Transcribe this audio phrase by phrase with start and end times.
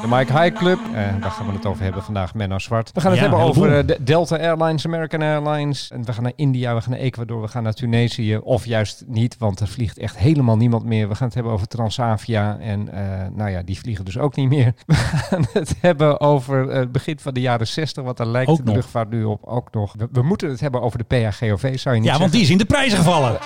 [0.00, 2.90] De Mike High Club, eh, daar gaan we het over hebben vandaag, Menno Zwart.
[2.92, 5.90] We gaan het Ja, hebben over eh, de Delta Airlines, American Airlines.
[5.90, 8.36] En we gaan naar India, we gaan naar Ecuador, we gaan naar Tunesië.
[8.36, 11.08] Of juist niet, want er vliegt echt helemaal niemand meer.
[11.08, 12.58] We gaan het hebben over Transavia.
[12.60, 14.72] En eh, nou ja, die vliegen dus ook niet meer.
[14.86, 18.56] We gaan het hebben over het begin van de jaren 60, want daar lijkt Ook
[18.56, 18.74] de nog.
[18.74, 19.94] luchtvaart nu op ook nog.
[19.98, 22.50] We, we moeten het hebben over de PHGOV, zou je niet Ja, want die is
[22.50, 23.38] in de prijzen gevallen.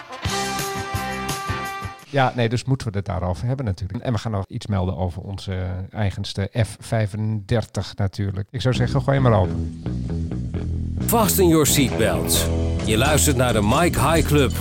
[2.11, 4.04] Ja, nee, dus moeten we het daarover hebben natuurlijk.
[4.04, 8.48] En we gaan nog iets melden over onze eigenste F35 natuurlijk.
[8.50, 9.82] Ik zou zeggen, gooi maar open.
[11.07, 12.46] Fasten your seatbelts.
[12.84, 14.53] Je luistert naar de Mike High Club.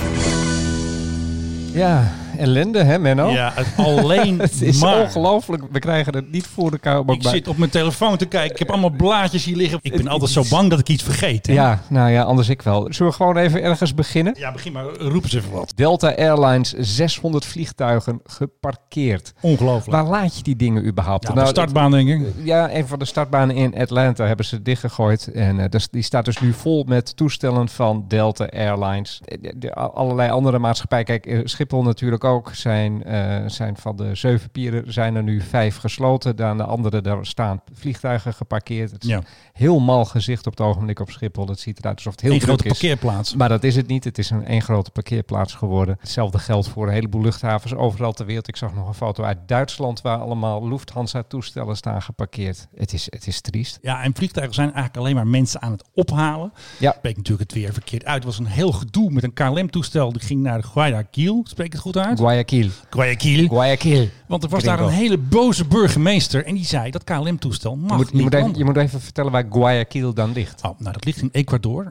[1.73, 3.29] Ja, ellende hè Menno?
[3.29, 5.01] Ja, het alleen Het is maar.
[5.01, 5.63] ongelooflijk.
[5.71, 8.51] We krijgen het niet voor om ook Ik bij- zit op mijn telefoon te kijken.
[8.51, 9.79] Ik heb allemaal blaadjes hier liggen.
[9.81, 11.47] Ik ben altijd zo bang dat ik iets vergeet.
[11.47, 11.53] hè?
[11.53, 12.87] Ja, nou ja, anders ik wel.
[12.89, 14.35] Zullen we gewoon even ergens beginnen?
[14.37, 14.85] ja, begin maar.
[14.85, 15.71] Roep eens even wat.
[15.75, 19.33] Delta Airlines, 600 vliegtuigen geparkeerd.
[19.41, 19.91] Ongelooflijk.
[19.91, 21.27] Waar laat je die dingen überhaupt?
[21.27, 22.21] Ja, Nou, de startbaan denk ik.
[22.43, 25.27] Ja, een van de startbanen in Atlanta hebben ze dichtgegooid.
[25.27, 29.21] En eh, dus- die staat dus nu vol met toestellen van Delta Airlines.
[29.25, 31.05] Eh, de- de- allerlei andere maatschappijen.
[31.05, 32.53] Kijk, eh, Schiphol natuurlijk ook.
[32.53, 36.45] Zijn, eh, zijn van de zeven pieren zijn er nu vijf gesloten.
[36.45, 38.91] Aan de andere daar staan vliegtuigen geparkeerd.
[38.91, 39.21] Het is Ja.
[39.53, 41.47] heel mal gezicht op het ogenblik op Schiphol.
[41.47, 42.69] Het ziet eruit alsof het heel druk grote is.
[42.71, 43.35] parkeerplaats.
[43.35, 44.03] Maar dat is het niet.
[44.03, 45.97] Het is een één grote parkeerplaats geworden.
[45.99, 48.47] Hetzelfde geldt voor een heleboel luchthavens overal ter wereld.
[48.47, 52.67] Ik zag nog een foto uit Duitsland waar allemaal Lufthansa-toestellen staan geparkeerd.
[52.75, 53.77] Het is, het is triest.
[53.81, 56.53] Ja, en vliegtuigen zijn eigenlijk alleen maar mensen aan het ophalen.
[56.79, 56.95] Ja.
[57.01, 58.15] Bleek natuurlijk het weer verkeerd uit.
[58.15, 60.11] Het was een heel gedoe met een KLM-toestel.
[60.11, 61.41] Die ging naar Guayaquil.
[61.47, 62.16] Spreek het goed uit?
[62.17, 62.69] Guayaquil.
[62.89, 63.47] Guayaquil.
[63.47, 64.09] Guayaquil.
[64.27, 66.45] Want er was daar een hele boze burgemeester.
[66.45, 69.01] En die zei dat KLM-toestel mag Je moet, je, niet moet even, je moet even
[69.01, 70.63] vertellen waar Guayaquil dan ligt.
[70.63, 71.89] Oh, nou, dat ligt in Ecuador.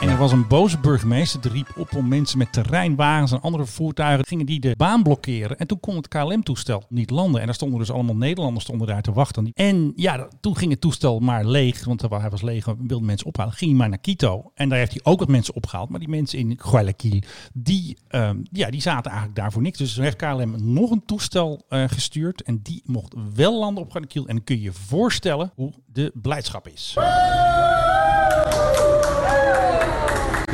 [0.00, 3.66] En er was een boze burgemeester die riep op om mensen met terreinwagens en andere
[3.66, 5.58] voertuigen gingen die de baan blokkeren.
[5.58, 7.40] En toen kon het KLM-toestel niet landen.
[7.40, 9.50] En daar stonden dus allemaal Nederlanders stonden daar te wachten.
[9.54, 13.52] En ja, toen ging het toestel maar leeg, want hij was leeg, wilde mensen ophalen.
[13.52, 14.50] Ging hij maar naar Quito.
[14.54, 15.88] En daar heeft hij ook wat mensen opgehaald.
[15.88, 17.20] Maar die mensen in Guayaquil,
[17.52, 19.78] die, ehm, ja, die zaten eigenlijk daar voor niks.
[19.78, 22.42] Dus toen heeft KLM nog een toestel eh, gestuurd.
[22.42, 24.26] En die mocht wel landen op Guayaquil.
[24.26, 26.96] En dan kun je je voorstellen hoe de blijdschap is.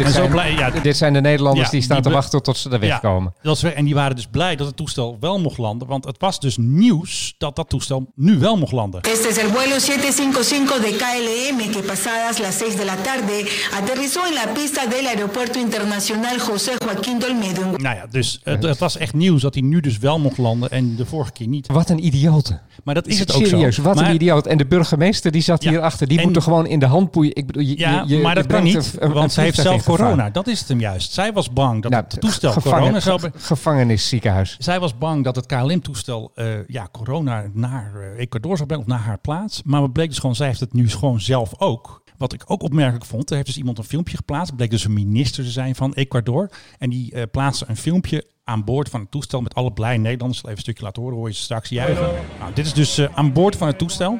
[0.04, 2.12] Dit, En zo zijn, blij- ja, dit zijn de Nederlanders Ja, die staan die te
[2.12, 3.32] wachten tot ze er wegkomen.
[3.36, 3.62] Ja, dat is.
[3.62, 5.88] En die waren dus blij dat het toestel wel mocht landen.
[5.88, 9.00] Want het was dus nieuws dat dat toestel nu wel mocht landen.
[9.00, 14.20] Este es el vuelo 755 de KLM que pasadas las 6 de la tarde aterrizó
[14.26, 18.96] en la pista del Aeropuerto Internacional José Joaquín Dolmedo Nou ja, dus het, het was
[18.96, 21.66] echt nieuws dat hij nu dus wel mocht landen en de vorige keer niet.
[21.72, 22.58] Wat een idiote.
[22.84, 23.82] Maar dat is het ook Serieus, zo.
[23.82, 24.46] wat maar, een idioot.
[24.46, 26.08] En de burgemeester die zat Ja, hierachter.
[26.08, 27.34] Die en- moet er gewoon in de hand poeien.
[27.36, 29.56] Ik bedoel, je, Ja, je- je- maar dat je kan niet, een- want zij heeft
[29.60, 29.82] zelf in.
[29.96, 30.30] Corona.
[30.30, 31.12] Dat is het hem juist.
[31.12, 33.20] Zij was bang dat Nou, het toestel gevangen- corona zou...
[33.20, 34.56] ge- Gevangenisziekenhuis.
[34.58, 38.90] Zij was bang dat het KLM-toestel eh, ja, corona naar eh, Ecuador zou brengen of
[38.92, 39.62] naar haar plaats.
[39.64, 42.02] Maar het bleek dus gewoon, zij heeft het nu gewoon zelf ook.
[42.18, 44.46] Wat ik ook opmerkelijk vond, er heeft dus iemand een filmpje geplaatst.
[44.46, 46.50] Het bleek dus een minister te zijn van Ecuador.
[46.78, 50.38] En die eh, plaatste een filmpje aan boord van het toestel met alle blij Nederlanders.
[50.38, 52.10] Ik even een stukje laten horen, hoor je ze straks juichen.
[52.38, 54.18] Nou, dit is dus aan boord van het toestel.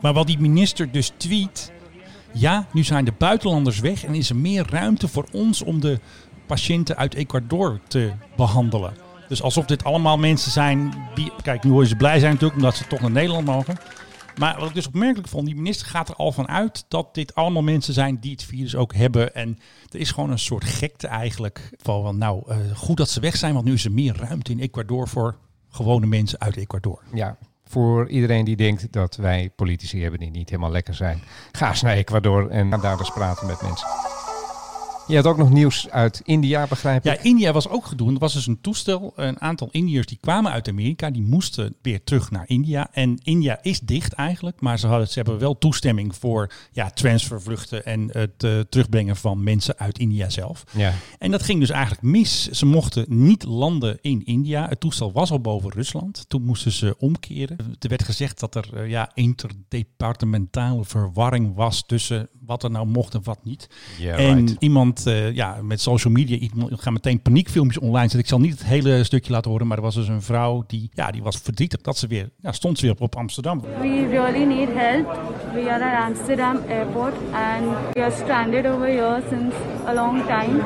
[0.00, 1.72] Maar wat die minister dus tweet...
[2.34, 6.00] Ja, nu zijn de buitenlanders weg en is er meer ruimte voor ons om de
[6.46, 8.94] patiënten uit Ecuador te behandelen.
[9.28, 11.32] Dus alsof dit allemaal mensen zijn die...
[11.42, 13.76] Kijk, nu hoor ze blij zijn natuurlijk omdat ze toch naar Nederland mogen.
[14.38, 17.34] Maar wat ik dus opmerkelijk vond, die minister gaat er al van uit dat dit
[17.34, 19.34] allemaal mensen zijn die het virus ook hebben.
[19.34, 19.58] En
[19.90, 21.70] er is gewoon een soort gekte eigenlijk.
[21.76, 24.58] Van, nou, eh, goed dat ze weg zijn, want nu is er meer ruimte in
[24.58, 25.36] Ecuador voor
[25.70, 27.02] gewone mensen uit Ecuador.
[27.12, 27.36] Ja,
[27.74, 31.22] voor iedereen die denkt dat wij politici hebben die niet helemaal lekker zijn.
[31.52, 34.03] Ga eens naar Ecuador en ga daar eens praten met mensen.
[35.06, 37.12] Je had ook nog nieuws uit India, begrijp ik.
[37.12, 38.12] Ja, India was ook gedoe.
[38.12, 39.12] Er was dus een toestel.
[39.16, 41.10] Een aantal Indiërs die kwamen uit Amerika.
[41.10, 42.88] Die moesten weer terug naar India.
[42.92, 44.60] En India is dicht eigenlijk.
[44.60, 47.84] Maar ze, hadden, ze hebben wel toestemming voor ja, transfervluchten.
[47.84, 50.64] En het eh, terugbrengen van mensen uit India zelf.
[50.70, 50.92] Ja.
[51.18, 52.48] En dat ging dus eigenlijk mis.
[52.48, 54.68] Ze mochten niet landen in India.
[54.68, 56.24] Het toestel was al boven Rusland.
[56.28, 57.56] Toen moesten ze omkeren.
[57.78, 63.14] Er werd gezegd dat er eh, ja, interdepartementale verwarring was tussen wat er nou mocht
[63.14, 63.68] en wat niet.
[63.98, 64.56] Ja, en right.
[64.58, 68.18] iemand eh, ja, met social media, gaan meteen paniekfilmpjes online zetten.
[68.18, 70.90] Ik zal niet het hele stukje laten horen, maar er was dus een vrouw die,
[70.92, 73.60] ja, die was verdrietig dat ze weer, ja, stond ze weer op, op Amsterdam.
[73.60, 75.18] We really need help.
[75.54, 79.56] We are at Amsterdam airport and we are stranded over here since
[79.86, 80.62] a long time.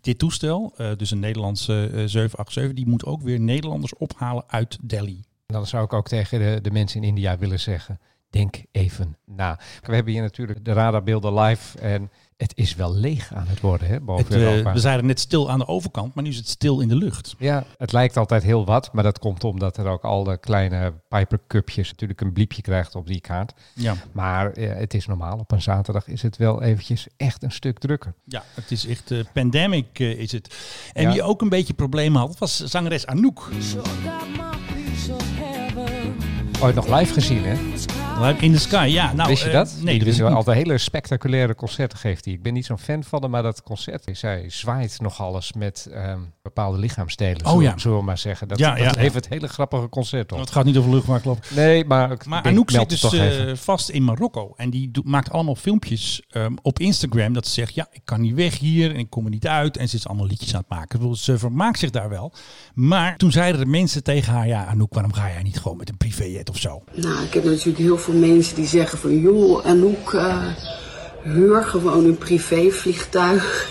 [0.00, 4.78] Dit toestel, eh, dus een Nederlandse eh, 787, die moet ook weer Nederlanders ophalen uit
[4.82, 5.24] Delhi.
[5.46, 8.00] Dan zou ik ook tegen de, de mensen in India willen zeggen,
[8.30, 9.58] denk even na.
[9.82, 12.10] We hebben hier natuurlijk de radarbeelden live en
[12.40, 14.72] Het is wel leeg aan het worden, hè, boven Het, eh, Europa.
[14.72, 17.34] we zeiden net stil aan de overkant, maar nu is het stil in de lucht.
[17.38, 20.92] Ja, het lijkt altijd heel wat, maar dat komt omdat er ook al de kleine
[21.08, 23.52] Piper-cupjes natuurlijk een bliepje krijgt op die kaart.
[23.74, 23.94] Ja.
[24.12, 27.78] Maar eh, het is normaal, op een zaterdag is het wel eventjes echt een stuk
[27.78, 28.14] drukker.
[28.24, 30.54] Ja, het is echt eh, pandemic is het.
[30.92, 31.12] En Ja.
[31.12, 33.48] wie ook een beetje problemen had, was zangeres Anouk.
[36.62, 37.54] Ooit nog live gezien, hè?
[38.20, 39.12] In the Sky, ja.
[39.12, 39.76] Nou, Wist je eh, dat?
[39.82, 40.22] nee, die niet.
[40.22, 42.34] altijd hele spectaculaire concerten geeft hij.
[42.34, 45.88] Ik ben niet zo'n fan van hem, maar dat concert, zij zwaait nog alles met
[45.92, 47.44] ehm, bepaalde lichaamsdelen.
[47.44, 47.78] Oh zullen, ja.
[47.78, 48.48] zullen we maar zeggen.
[48.48, 49.00] Dat, Ja, dat ja.
[49.00, 50.38] heeft het hele grappige concert op.
[50.38, 51.50] Het gaat niet over luchtvaart, klopt.
[51.54, 53.58] Nee, maar, ik Maar denk, Anouk zit dus toch eh, even.
[53.58, 54.52] vast in Marokko.
[54.56, 57.32] En die maakt allemaal filmpjes ehm, op Instagram.
[57.32, 59.76] Dat ze zegt, ja, ik kan niet weg hier en ik kom er niet uit.
[59.76, 61.16] En ze is allemaal liedjes aan het maken.
[61.16, 62.32] Ze vermaakt zich daar wel.
[62.74, 65.88] Maar toen zeiden de mensen tegen haar, ja Anouk, waarom ga jij niet gewoon met
[65.88, 66.82] een privéjet of zo?
[66.94, 69.20] Nou, ik heb natuurlijk heel veel mensen die zeggen van...
[69.20, 70.46] joh, Anouk, eh
[71.22, 73.68] huur gewoon een privévliegtuig.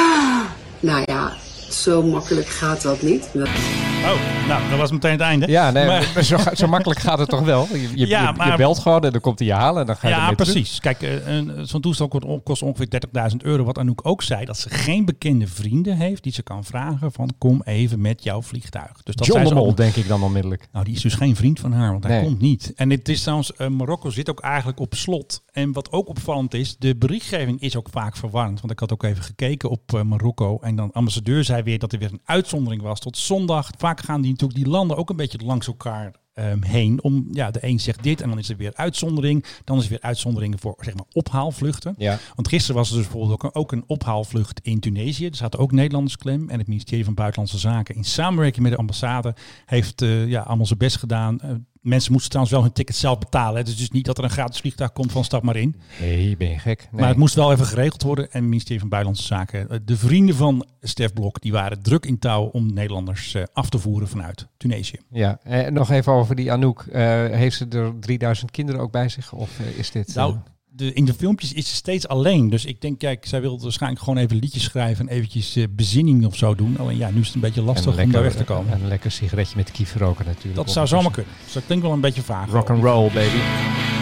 [0.80, 1.32] nou ja,
[1.70, 3.30] zo makkelijk gaat dat niet.
[3.34, 5.46] Oh, nou, dat was meteen het einde.
[5.48, 7.66] Ja, nee, Maar- maar zo, zo makkelijk gaat het toch wel?
[7.72, 9.86] Je, je, Ja, je- je maar- belt gewoon en dan komt hij je halen en
[9.86, 10.36] dan ga je Ja, terug.
[10.36, 10.80] precies.
[10.80, 12.08] Kijk, eh, een- zo'n toestel
[12.44, 13.64] kost, ongeveer 30.000 euro.
[13.64, 17.30] Wat Anouk ook zei, dat ze geen bekende vrienden heeft die ze kan vragen van
[17.38, 19.02] kom even met jouw vliegtuig.
[19.02, 19.76] Dus dat John de ze Mol, ook.
[19.76, 20.68] denk ik dan onmiddellijk.
[20.72, 22.24] Nou, die is dus geen vriend van haar, want hij Nee.
[22.24, 22.72] komt niet.
[22.76, 25.42] En het is trouwens, eh, Marokko zit ook eigenlijk op slot.
[25.52, 28.60] En wat ook opvallend is, de berichtgeving is ook vaak verwarrend.
[28.60, 30.58] Want ik had ook even gekeken op eh, Marokko.
[30.60, 33.70] En dan ambassadeur zei weer dat er weer een uitzondering was tot zondag.
[33.78, 37.02] Vaak gaan die natuurlijk die landen ook een beetje langs elkaar ehm, heen.
[37.02, 39.44] Om, ja, de een zegt dit en dan is er weer uitzondering.
[39.64, 41.94] Dan is er weer uitzonderingen voor zeg maar ophaalvluchten.
[41.98, 42.18] Ja.
[42.34, 45.26] Want gisteren was er dus bijvoorbeeld ook een, ook een ophaalvlucht in Tunesië.
[45.26, 46.48] Er zaten ook Nederlanders klem.
[46.48, 49.34] En het ministerie van Buitenlandse Zaken in samenwerking met de ambassade
[49.66, 51.40] heeft eh, ja, allemaal zijn best gedaan.
[51.40, 51.50] Eh,
[51.86, 53.58] mensen moesten trouwens wel hun ticket zelf betalen.
[53.58, 55.76] Het is dus niet dat er een gratis vliegtuig komt van stap maar in.
[56.00, 56.88] Nee, ben je gek?
[56.90, 57.00] Nee.
[57.00, 58.24] Maar het moest wel even geregeld worden.
[58.24, 62.06] En het ministerie van Buitenlandse Zaken, eh, de vrienden van Stef Blok, die waren druk
[62.06, 64.98] in touw om Nederlanders eh, af te voeren vanuit Tunesië.
[65.10, 66.86] Ja, en nog even over die Anouk.
[66.92, 69.32] Eh, heeft ze er 3000 kinderen ook bij zich?
[69.32, 70.14] Of eh, is dit...
[70.14, 70.38] Nou, eh,
[70.76, 72.48] de, in de filmpjes is ze steeds alleen.
[72.48, 76.26] Dus ik denk, kijk, zij wil waarschijnlijk gewoon even liedjes schrijven en eventjes eh, bezinning
[76.26, 76.78] of zo doen.
[76.78, 78.72] Alleen ja, nu is het een beetje lastig om daar weg te komen.
[78.72, 80.54] En een lekker sigaretje met kiefer roken natuurlijk.
[80.54, 81.32] Dat zou zomaar kunnen.
[81.44, 82.50] Dus dat klinkt wel een beetje vaag.
[82.50, 83.95] Rock and roll, baby.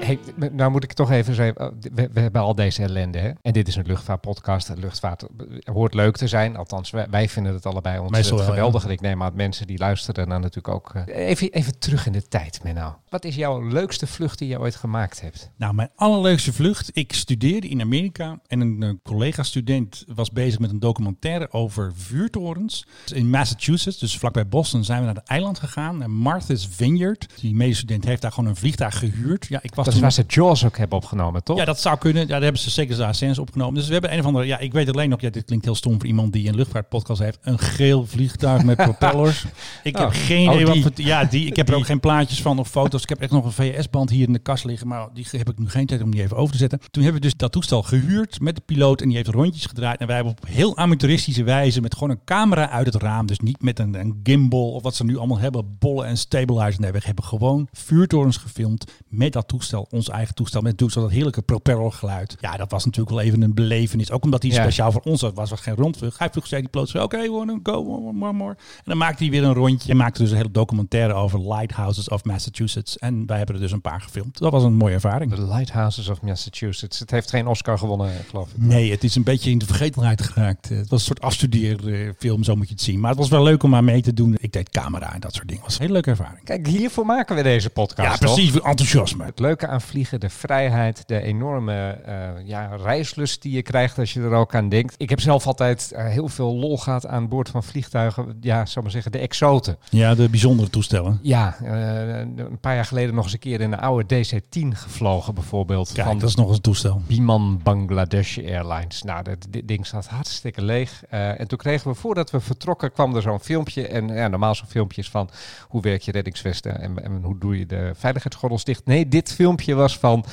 [0.00, 0.18] Hey,
[0.52, 3.18] nou moet ik toch even zeggen, we, we hebben al deze ellende.
[3.18, 3.30] Hè?
[3.42, 4.72] En dit is een luchtvaartpodcast.
[4.76, 5.26] Luchtvaart
[5.64, 6.56] hoort leuk te zijn.
[6.56, 8.54] Althans, wij, wij vinden het allebei Meestal ontzettend wel, ja.
[8.54, 8.84] geweldig.
[8.84, 10.94] En ik neem aan mensen die luisteren dan natuurlijk ook.
[10.94, 12.96] eh, even, even terug in de tijd, Menno.
[13.08, 15.50] Wat is jouw leukste vlucht die je ooit gemaakt hebt?
[15.56, 16.90] Nou, mijn allerleukste vlucht.
[16.92, 22.86] Ik studeerde in Amerika en een eh, collega-student was bezig met een documentaire over vuurtorens.
[23.14, 25.98] In Massachusetts, dus vlakbij Boston, zijn we naar het eiland gegaan.
[25.98, 27.26] Naar Martha's Vineyard.
[27.40, 29.46] Die medestudent heeft daar gewoon een vliegtuig gehuurd.
[29.48, 31.56] Ja, ik was Dat is waar ze Jaws ook hebben opgenomen, toch?
[31.58, 32.22] Ja, dat zou kunnen.
[32.22, 33.74] Ja, daar hebben ze zeker de ASN's opgenomen.
[33.74, 34.46] Dus we hebben een of andere...
[34.46, 35.20] Ja, ik weet alleen nog...
[35.20, 37.38] Ja, dit klinkt heel stom voor iemand die een luchtvaartpodcast heeft.
[37.42, 39.44] Een geel vliegtuig met propellers.
[39.82, 40.14] Ik heb Oh.
[40.14, 40.92] geen Oh, idee wat...
[40.96, 41.46] Ja, die.
[41.46, 43.02] Ik heb er ook geen plaatjes van of foto's.
[43.02, 44.88] Ik heb echt nog een VS-band hier in de kast liggen.
[44.88, 46.78] Maar die heb ik nu geen tijd om die even over te zetten.
[46.90, 49.00] Toen hebben we dus dat toestel gehuurd met de piloot.
[49.00, 50.00] En die heeft rondjes gedraaid.
[50.00, 51.80] En wij hebben op heel amateuristische wijze...
[51.80, 53.26] met gewoon een camera uit het raam.
[53.26, 55.76] Dus niet met een, een gimbal of wat ze nu allemaal hebben.
[55.78, 56.78] Bollen en stabilizers.
[56.78, 59.71] Nee, we hebben gewoon vuurtorens gefilmd met dat toestel.
[59.80, 60.60] Ons eigen toestel.
[60.60, 62.36] Met zo dat heerlijke propellergeluid.
[62.40, 64.10] Ja, dat was natuurlijk wel even een belevenis.
[64.10, 64.62] Ook omdat hij Ja.
[64.62, 65.50] speciaal voor ons was.
[65.50, 66.18] was geen rondvlucht.
[66.18, 68.50] Hij vroeg zei die zei, Oké, we wanna go one more, more.
[68.76, 69.90] En dan maakte hij weer een rondje.
[69.90, 72.98] En maakte dus een hele documentaire over Lighthouses of Massachusetts.
[72.98, 74.38] En wij hebben er dus een paar gefilmd.
[74.38, 75.34] Dat was een mooie ervaring.
[75.34, 76.98] The Lighthouses of Massachusetts.
[76.98, 78.56] Het heeft geen Oscar gewonnen, geloof ik.
[78.58, 80.68] Nee, het is een beetje in de vergetelheid geraakt.
[80.68, 83.00] Het was een soort afstudeerfilm, zo moet je het zien.
[83.00, 84.36] Maar het was wel leuk om aan mee te doen.
[84.40, 85.62] Ik deed camera en dat soort dingen.
[85.62, 86.44] Was een hele leuke ervaring.
[86.44, 88.08] Kijk, hiervoor maken we deze podcast.
[88.08, 88.34] Ja, toch?
[88.34, 88.50] precies.
[88.52, 89.24] voor Enthousiasme.
[89.24, 92.14] Het leuke aan vliegen, de vrijheid, de enorme eh,
[92.44, 94.94] ja, reislust die je krijgt als je er ook aan denkt.
[94.98, 98.36] Ik heb zelf altijd eh, heel veel lol gehad aan boord van vliegtuigen.
[98.40, 99.76] Ja, zal maar zeggen, de exoten.
[99.90, 101.18] Ja, de bijzondere toestellen.
[101.22, 105.34] Ja, eh, een paar jaar geleden nog eens een keer in een oude DC-10 gevlogen
[105.34, 105.92] bijvoorbeeld.
[105.92, 107.02] Kijk, van dat is nog eens een toestel.
[107.06, 109.02] Biman Bangladesh Airlines.
[109.02, 111.04] Nou, dat ding staat hartstikke leeg.
[111.08, 113.88] En toen kregen we, voordat we vertrokken, kwam er zo'n filmpje.
[113.88, 115.30] En ja, normaal zo'n filmpje is van
[115.68, 118.86] hoe werk je reddingsvesten en, en hoe doe je de veiligheidsgordels dicht.
[118.86, 120.24] Nee, dit filmpje was van,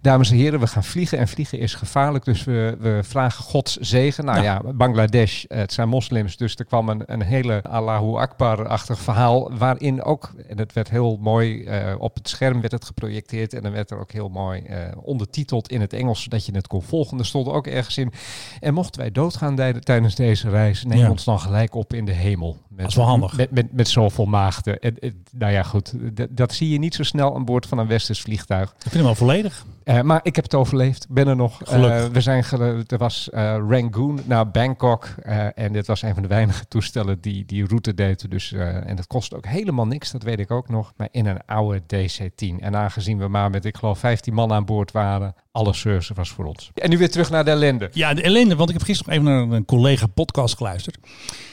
[0.00, 1.18] dames en heren, we gaan vliegen.
[1.18, 4.24] En vliegen is gevaarlijk, dus we, we vragen Gods zegen.
[4.24, 8.98] Nou ja, Bangladesh, eh, het zijn moslims, dus er kwam een, een hele Allahu Akbar-achtig
[8.98, 9.50] verhaal.
[9.58, 13.54] Waarin ook, en het werd heel mooi, eh, op het scherm werd het geprojecteerd.
[13.54, 16.66] En dan werd er ook heel mooi eh, ondertiteld in het Engels, zodat je het
[16.66, 17.18] kon volgen.
[17.18, 18.12] Er stond ook ergens in,
[18.60, 21.10] en mochten wij doodgaan tij- tijdens deze reis, neem Ja.
[21.10, 22.56] ons dan gelijk op in de hemel.
[22.68, 23.36] Met, Dat is wel handig.
[23.36, 24.78] Met, met, met zoveel maagden.
[24.80, 25.92] En, en, nou ja, goed.
[26.30, 28.55] dat zie je niet zo snel aan boord van een westers vliegtuig.
[28.62, 29.64] Ik vind hem wel volledig.
[29.86, 31.06] Eh, maar ik heb het overleefd.
[31.08, 31.60] Ben er nog.
[31.64, 32.04] Gelukkig.
[32.04, 32.44] Eh, we zijn
[32.86, 35.08] er was eh, Rangoon naar Bangkok.
[35.54, 38.30] en dit was een van de weinige toestellen die die route deed.
[38.30, 40.92] Dus, en dat kost ook helemaal niks, dat weet ik ook nog.
[40.96, 42.60] Maar in een oude DC-10.
[42.60, 46.30] En aangezien we maar met, ik geloof, 15 man aan boord waren, alle service was
[46.30, 46.70] voor ons.
[46.74, 47.88] En nu weer terug naar de ellende.
[47.92, 50.98] Ja, de ellende, want ik heb gisteren nog even naar een collega podcast geluisterd.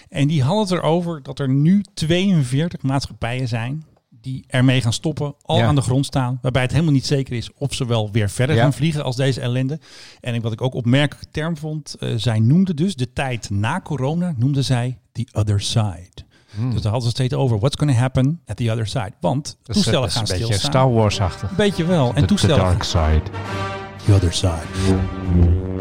[0.10, 3.86] En die had het erover dat er nu 42 maatschappijen zijn
[4.24, 5.66] die ermee gaan stoppen, al Ja.
[5.66, 6.40] aan de grond staan.
[6.42, 8.62] Waarbij het helemaal niet zeker is of ze wel weer verder Ja.
[8.62, 9.80] gaan vliegen als deze ellende.
[10.22, 14.34] En wat ik ook opmerkelijke term vond, eh, zij noemde dus de tijd na corona,
[14.38, 16.10] noemde zij the other side.
[16.72, 19.12] Dus daar hadden ze het steeds over, what's going to happen at the other side.
[19.20, 20.72] Want Dat toestellen dat is gaan een beetje stilstaan.
[20.72, 21.56] Star Wars-achtig.
[21.56, 22.08] Beetje wel.
[22.08, 23.22] En The- the toestellen dark side.
[24.06, 25.73] The other side.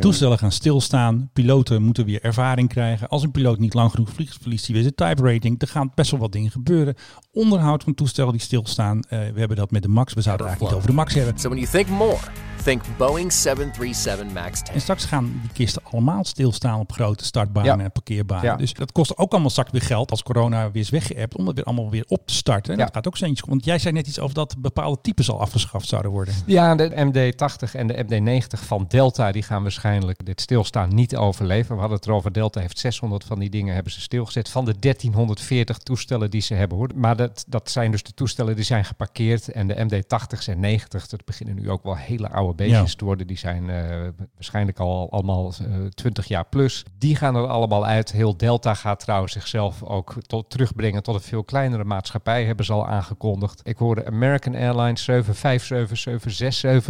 [0.00, 1.30] Toestellen gaan stilstaan.
[1.32, 3.08] Piloten moeten weer ervaring krijgen.
[3.08, 5.62] Als een piloot niet lang genoeg vliegt, verliest hij weer zijn type rating.
[5.62, 6.94] Er gaan best wel wat dingen gebeuren.
[7.32, 9.02] Onderhoud van toestellen die stilstaan.
[9.08, 10.14] Eh, we hebben dat met de MAX.
[10.14, 11.38] We zouden het eigenlijk niet over de MAX hebben.
[11.42, 12.16] So when you think more,
[12.64, 14.74] think Boeing 737 MAX 10.
[14.74, 17.84] En straks gaan die kisten allemaal stilstaan op grote startbanen Ja.
[17.84, 18.44] en parkeerbanen.
[18.44, 18.56] Ja.
[18.56, 21.36] Dus dat kost ook allemaal straks weer geld als corona weer is weggeëpt.
[21.36, 22.72] Om het weer allemaal weer op te starten.
[22.72, 22.84] En Ja.
[22.84, 23.48] dat gaat ook centjes.
[23.48, 26.34] Want jij zei net iets over dat bepaalde types al afgeschaft zouden worden.
[26.46, 31.74] Ja, de MD-80 en de MD-90 van Delta, die gaan waarschijnlijk dit stilstaan niet overleven.
[31.74, 34.48] We hadden het erover, Delta heeft 600 van die dingen hebben ze stilgezet.
[34.48, 36.88] Van de 1340 toestellen die ze hebben hoor.
[36.94, 39.48] Maar dat, dat zijn dus de toestellen die zijn geparkeerd.
[39.48, 42.96] En de MD-80's en 90, dat beginnen nu ook wel hele oude beestjes Ja.
[42.96, 43.26] te worden.
[43.26, 46.84] Die zijn eh, waarschijnlijk al allemaal eh 20 jaar plus.
[46.98, 48.12] Die gaan er allemaal uit.
[48.12, 52.72] Heel Delta gaat trouwens zichzelf ook tot, terugbrengen tot een veel kleinere maatschappij, hebben ze
[52.72, 53.60] al aangekondigd.
[53.64, 55.98] Ik hoorde American Airlines 757,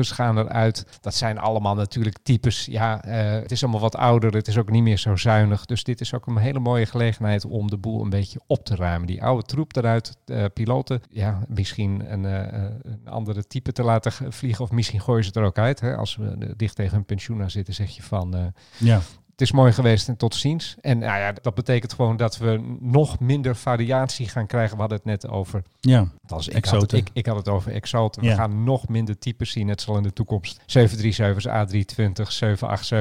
[0.02, 0.86] 767's gaan eruit.
[1.00, 2.47] Dat zijn allemaal natuurlijk types.
[2.50, 4.34] Ja, eh, het is allemaal wat ouder.
[4.34, 5.64] Het is ook niet meer zo zuinig.
[5.64, 8.74] Dus dit is ook een hele mooie gelegenheid om de boel een beetje op te
[8.74, 9.06] ruimen.
[9.06, 11.02] Die oude troep eruit, eh, piloten.
[11.10, 14.64] Ja, misschien een, eh, een andere type te laten vliegen.
[14.64, 15.80] Of misschien gooien ze er ook uit.
[15.80, 15.96] Hè?
[15.96, 18.52] Als we dicht tegen een pensioen aan zitten, zeg je van...
[18.76, 19.00] Ja.
[19.38, 20.76] Het is mooi geweest en tot ziens.
[20.80, 24.74] En nou ja, dat betekent gewoon dat we nog minder variatie gaan krijgen.
[24.74, 25.62] We hadden het net over.
[25.80, 26.08] Ja.
[26.28, 28.22] Als ik, had, ik, ik had het over Exoten.
[28.22, 29.68] We gaan nog minder types zien.
[29.68, 32.92] Het zal in de toekomst 737's, A320's, 787's,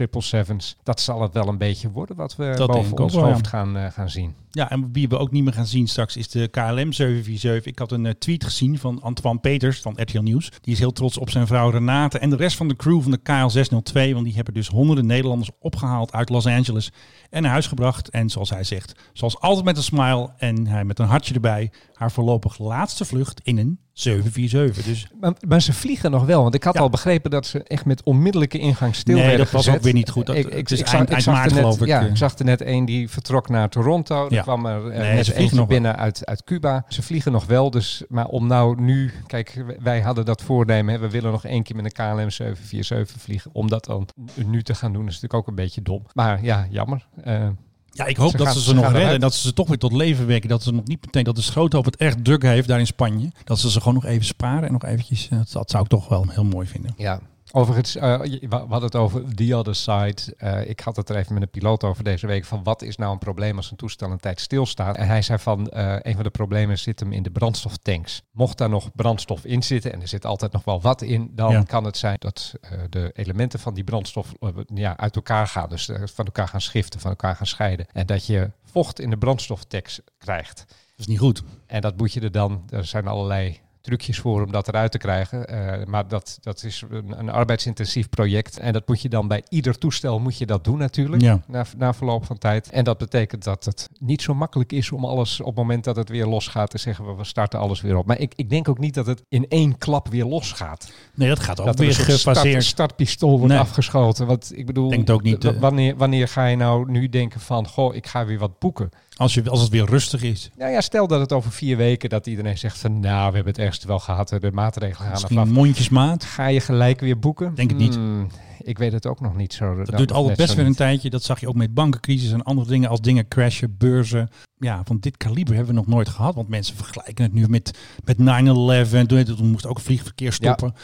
[0.00, 0.76] 777's.
[0.82, 3.50] Dat zal het wel een beetje worden wat we Dat boven ons hoofd ja.
[3.50, 4.34] gaan, eh, gaan zien.
[4.50, 7.66] Ja, en wie we ook niet meer gaan zien straks is de KLM 747.
[7.66, 10.52] Ik had een eh, tweet gezien van Antoine Peters van RTL Nieuws.
[10.60, 13.10] Die is heel trots op zijn vrouw Renate en de rest van de crew van
[13.10, 14.12] de KL 602.
[14.12, 16.92] Want die hebben dus honderden Nederlanders opgehaald uit Los Angeles
[17.30, 18.08] en naar huis gebracht.
[18.08, 21.70] En zoals hij zegt, zoals altijd met een smile en hij met een hartje erbij.
[21.96, 24.84] Haar voorlopig laatste vlucht in een 747.
[24.84, 26.42] Dus Maar, maar ze vliegen nog wel.
[26.42, 26.80] Want ik had Ja.
[26.80, 30.10] al begrepen dat ze echt met onmiddellijke ingang stil Nee, dat was ook weer niet
[30.10, 30.26] goed.
[30.26, 32.06] Dat- het is zag- eind- eind zag maart net, geloof ik, Ja, eh.
[32.08, 34.26] ik zag er net één die vertrok naar Toronto.
[34.28, 34.36] Ja.
[34.36, 35.66] Er kwam er eh, Nee, net ze vliegen eentje nog wel.
[35.66, 36.84] binnen uit, uit Cuba.
[36.88, 37.70] Ze vliegen nog wel.
[37.70, 39.12] Dus, maar om nou nu...
[39.26, 40.94] Kijk, wij hadden dat voornemen.
[40.94, 43.50] Hè, we willen nog één keer met een KLM 747 vliegen.
[43.54, 44.08] Om dat dan
[44.46, 46.02] nu te gaan doen is natuurlijk ook een beetje dom.
[46.12, 47.06] Maar ja, jammer.
[47.24, 47.48] Eh,
[47.96, 49.02] Ja, ik hoop Ze dat gaan- ze ze ze nog redden.
[49.02, 49.20] eruit.
[49.20, 50.48] Dat ze ze toch weer tot leven wekken.
[50.50, 53.30] Dat ze nog niet meteen dat de Schroothoop het echt druk heeft daar in Spanje.
[53.44, 55.28] Dat ze ze gewoon nog even sparen en nog eventjes.
[55.28, 56.94] eh, Dat, dat zou ik toch wel heel mooi vinden.
[56.96, 57.20] Ja.
[57.56, 60.34] Overigens, je- we hadden het over the other side.
[60.36, 62.44] Eh, ik had het er even met een piloot over deze week.
[62.44, 64.96] Van wat is nou een probleem als een toestel een tijd stilstaat?
[64.96, 68.22] En hij zei van, eh, een van de problemen zit hem in de brandstoftanks.
[68.32, 71.52] Mocht daar nog brandstof in zitten, en er zit altijd nog wel wat in, dan
[71.52, 71.62] Ja.
[71.62, 72.54] kan het zijn dat
[72.90, 74.32] de elementen van die brandstof
[74.74, 75.68] ja, uit elkaar gaan.
[75.68, 77.86] Dus van elkaar gaan schiften, van elkaar gaan scheiden.
[77.92, 80.64] En dat je vocht in de brandstoftanks krijgt.
[80.68, 81.42] Dat is niet goed.
[81.66, 84.98] En dat moet je er dan, er zijn allerlei trucjes voor om dat eruit te
[84.98, 85.46] krijgen.
[85.48, 88.58] Eh, maar dat, dat is een, een arbeidsintensief project.
[88.58, 91.22] En dat moet je dan bij ieder toestel moet je dat doen natuurlijk.
[91.22, 91.40] Ja.
[91.46, 92.70] Na, na verloop van tijd.
[92.70, 95.96] En dat betekent dat het niet zo makkelijk is om alles op het moment dat
[95.96, 98.06] het weer losgaat te zeggen we, we starten alles weer op.
[98.06, 100.92] Maar ik, ik denk ook niet dat het in één klap weer losgaat.
[101.14, 102.64] Nee, dat gaat ook Dat er weer een soort start, gefaseerd.
[102.64, 103.62] startpistool wordt Nee.
[103.62, 104.26] afgeschoten.
[104.26, 105.58] Want ik bedoel, Denk ook niet, eh.
[105.60, 108.88] wanneer, wanneer ga je nou nu denken van goh, ik ga weer wat boeken?
[109.16, 110.50] Als, je, als het weer rustig is.
[110.56, 113.52] Nou ja, stel dat het over vier weken dat iedereen zegt van nou, we hebben
[113.54, 115.50] het wel gehad, de maatregelen gaan ervan.
[115.50, 116.24] mondjesmaat.
[116.24, 117.54] Ga je gelijk weer boeken?
[117.54, 117.94] Denk het niet.
[117.94, 118.26] Hmm,
[118.62, 119.74] ik weet het ook nog niet zo.
[119.74, 121.10] Dat duurt altijd best weer een tijdje.
[121.10, 122.88] Dat zag je ook met bankencrisis en andere dingen.
[122.88, 124.28] Als dingen crashen, beurzen.
[124.58, 126.34] Ja, van dit kaliber hebben we nog nooit gehad.
[126.34, 129.06] Want mensen vergelijken het nu met, met 9-11.
[129.06, 130.74] Toen, toen moest ook vliegverkeer stoppen.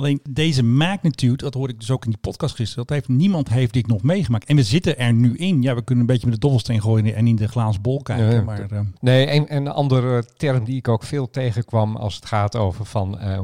[0.00, 3.48] Alleen deze magnitude, dat hoorde ik dus ook in die podcast gisteren, dat heeft niemand
[3.48, 4.44] heeft dit nog meegemaakt.
[4.44, 5.62] En we zitten er nu in.
[5.62, 8.34] Ja, we kunnen een beetje met de dobbelsteen gooien en in de glazen bol kijken.
[8.34, 12.26] Ja, maar eh, Nee, een, een andere term die ik ook veel tegenkwam als het
[12.26, 13.40] gaat over van eh,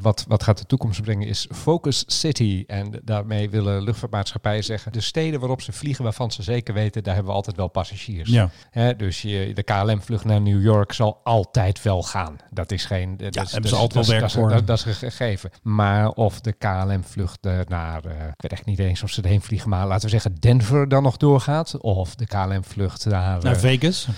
[0.00, 2.64] wat, wat gaat de toekomst brengen is focus city.
[2.66, 7.14] En daarmee willen luchtvaartmaatschappijen zeggen de steden waarop ze vliegen waarvan ze zeker weten, daar
[7.14, 8.30] hebben we altijd wel passagiers.
[8.30, 8.50] Ja.
[8.96, 12.36] Dus je, de KLM-vlucht naar New York zal altijd wel gaan.
[12.50, 13.16] Dat is geen.
[13.16, 14.48] Dat, Ja, is- hebben ze altijd wel werk dat, voor.
[14.50, 15.50] Dat, dat is een gegeven.
[15.62, 19.40] Maar of de KLM-vlucht eh, naar, eh, ik weet echt niet eens of ze erheen
[19.40, 21.80] vliegen, maar laten we zeggen Denver dan nog doorgaat.
[21.80, 24.08] Of de KLM-vlucht naar, naar eh, Vegas.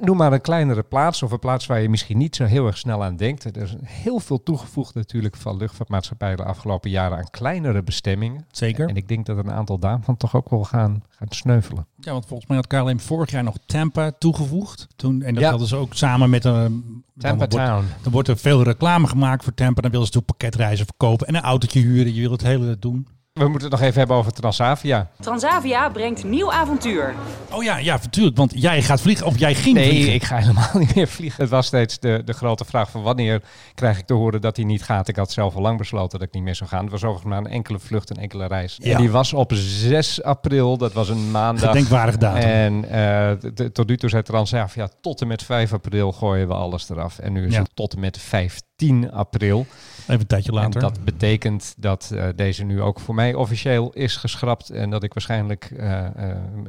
[0.00, 2.78] Noem maar een kleinere plaats of een plaats waar je misschien niet zo heel erg
[2.78, 3.44] snel aan denkt.
[3.44, 8.46] Er is heel veel toegevoegd natuurlijk van luchtvaartmaatschappijen de afgelopen jaren aan kleinere bestemmingen.
[8.50, 8.88] Zeker.
[8.88, 11.86] En ik denk dat een aantal daarvan toch ook wel gaan, gaan sneuvelen.
[11.96, 14.86] Ja, want volgens mij had KLM vorig jaar nog Tampa toegevoegd.
[14.96, 15.50] Toen, en dat Ja.
[15.50, 17.04] hadden ze ook samen met een...
[17.20, 18.02] Tampa dan wordt, Town.
[18.02, 19.80] dan wordt er veel reclame gemaakt voor Tampa.
[19.80, 22.14] Dan willen ze natuurlijk pakketreizen verkopen en een autootje huren.
[22.14, 23.06] Je wil het hele doen.
[23.32, 25.10] We moeten het nog even hebben over Transavia.
[25.20, 27.14] Transavia brengt nieuw avontuur.
[27.50, 28.36] Oh ja, ja, natuurlijk.
[28.36, 29.26] Want jij gaat vliegen.
[29.26, 30.12] Of jij ging Nee, vliegen.
[30.14, 31.40] ik ga helemaal niet meer vliegen.
[31.42, 33.42] Het was steeds de, de grote vraag van wanneer
[33.74, 35.08] krijg ik te horen dat hij niet gaat.
[35.08, 36.82] Ik had zelf al lang besloten dat ik niet meer zou gaan.
[36.82, 38.78] Het was overigens maar een enkele vlucht, een enkele reis.
[38.82, 38.92] Ja.
[38.94, 41.68] En die was op 6 april, dat was een maandag.
[41.70, 42.42] Gedenkwaardige datum.
[42.48, 46.54] En eh, t- tot nu toe zei Transavia, tot en met 5 april gooien we
[46.54, 47.18] alles eraf.
[47.18, 47.60] En nu is Ja.
[47.60, 48.68] het tot en met 15
[49.10, 49.66] april.
[50.00, 50.74] Even een tijdje later.
[50.74, 54.70] En dat betekent dat eh, deze nu ook voor mij officieel is geschrapt.
[54.70, 56.06] En dat ik waarschijnlijk eh,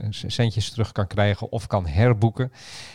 [0.10, 2.52] centjes terug kan krijgen of kan herboeken.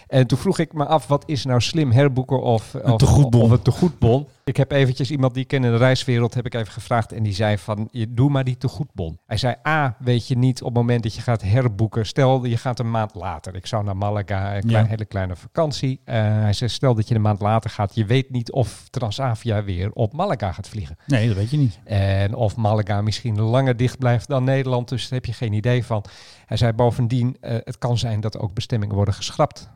[0.06, 3.42] En toen vroeg ik me af, wat is nou slim herboeken of, of, tegoedbon.
[3.42, 4.26] of een tegoedbon?
[4.44, 7.12] Ik heb eventjes iemand die ik ken in de reiswereld, heb ik even gevraagd.
[7.12, 9.18] En die zei van, je, doe maar die tegoedbon.
[9.26, 12.06] Hij zei, A, weet je niet op het moment dat je gaat herboeken.
[12.06, 13.54] Stel, je gaat een maand later.
[13.54, 14.90] Ik zou naar Malaga, een klein, Ja.
[14.90, 16.00] hele kleine vakantie.
[16.04, 17.94] Hij zei, stel dat je een maand later gaat.
[17.94, 20.96] Je weet niet of Transavia weer op Malaga gaat vliegen.
[21.06, 21.78] Nee, dat weet je niet.
[21.84, 24.88] En of Malaga misschien langer dicht blijft dan Nederland.
[24.88, 26.04] Dus daar heb je geen idee van.
[26.46, 29.68] Hij zei bovendien, eh, het kan zijn dat ook bestemmingen worden geschrapt.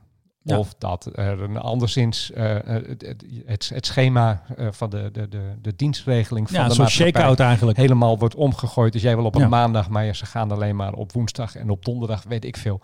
[0.43, 0.59] Ja.
[0.59, 3.15] Of dat er een anderszins eh, eh, het,
[3.47, 7.79] het, het, schema van de, de, de, de dienstregeling van Ja, de maatschappij shake-out eigenlijk.
[7.79, 8.93] helemaal wordt omgegooid.
[8.93, 9.49] Dus jij wil op een Ja.
[9.49, 12.81] maandag, maar ze gaan alleen maar op woensdag en op donderdag, weet ik veel.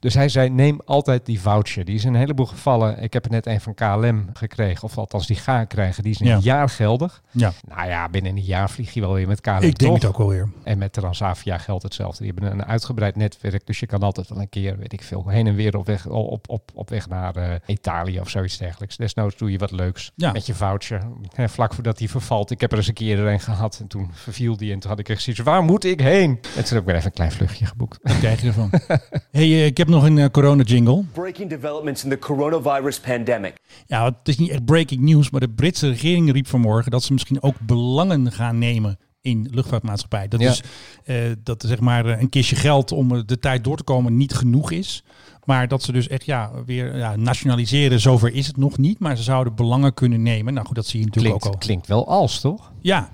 [0.00, 1.84] Dus hij zei, neem altijd die voucher.
[1.84, 4.98] Die is in een heleboel gevallen, ik heb er net een van KLM gekregen, of
[4.98, 6.38] althans die ga ik krijgen, die is een Ja.
[6.42, 7.22] jaar geldig.
[7.30, 9.92] Ja, Nou ja, binnen een jaar vlieg je wel weer met KLM, ik denk toch?
[9.94, 10.48] het ook wel weer.
[10.64, 12.22] En met Transavia geldt hetzelfde.
[12.24, 15.28] Die hebben een uitgebreid netwerk, dus je kan altijd wel een keer, weet ik veel,
[15.28, 18.96] heen en weer op weg, op, op, op weg naar eh, Italië of zoiets dergelijks.
[18.96, 20.32] Desnoods doe je wat leuks Ja.
[20.32, 21.02] met je voucher.
[21.36, 22.50] Vlak voordat die vervalt.
[22.50, 24.90] Ik heb er eens een keer er een gehad en toen verviel die en toen
[24.90, 26.30] had ik echt zoiets, waar moet ik heen?
[26.30, 27.98] En toen heb ik weer even een klein vluchtje geboekt.
[28.02, 28.70] Wat krijg je ervan?
[29.30, 31.04] hey, eh, ik heb nog een eh, corona jingle.
[31.12, 33.54] Breaking developments in the coronavirus pandemic.
[33.86, 37.12] Ja, het is niet echt breaking news, maar de Britse regering riep vanmorgen dat ze
[37.12, 40.28] misschien ook belangen gaan nemen in luchtvaartmaatschappij.
[40.28, 40.50] Dat, Ja.
[40.50, 40.62] is,
[41.04, 44.16] eh, dat zeg maar eh, een kistje geld om eh, de tijd door te komen
[44.16, 45.04] niet genoeg is.
[45.44, 48.98] Maar dat ze dus echt ja, weer ja, nationaliseren, zover is het nog niet.
[48.98, 50.54] Maar ze zouden belangen kunnen nemen.
[50.54, 51.66] Nou goed, dat zie je natuurlijk Klinkt, ook al.
[51.66, 52.72] klinkt wel als, toch?
[52.80, 53.10] Ja,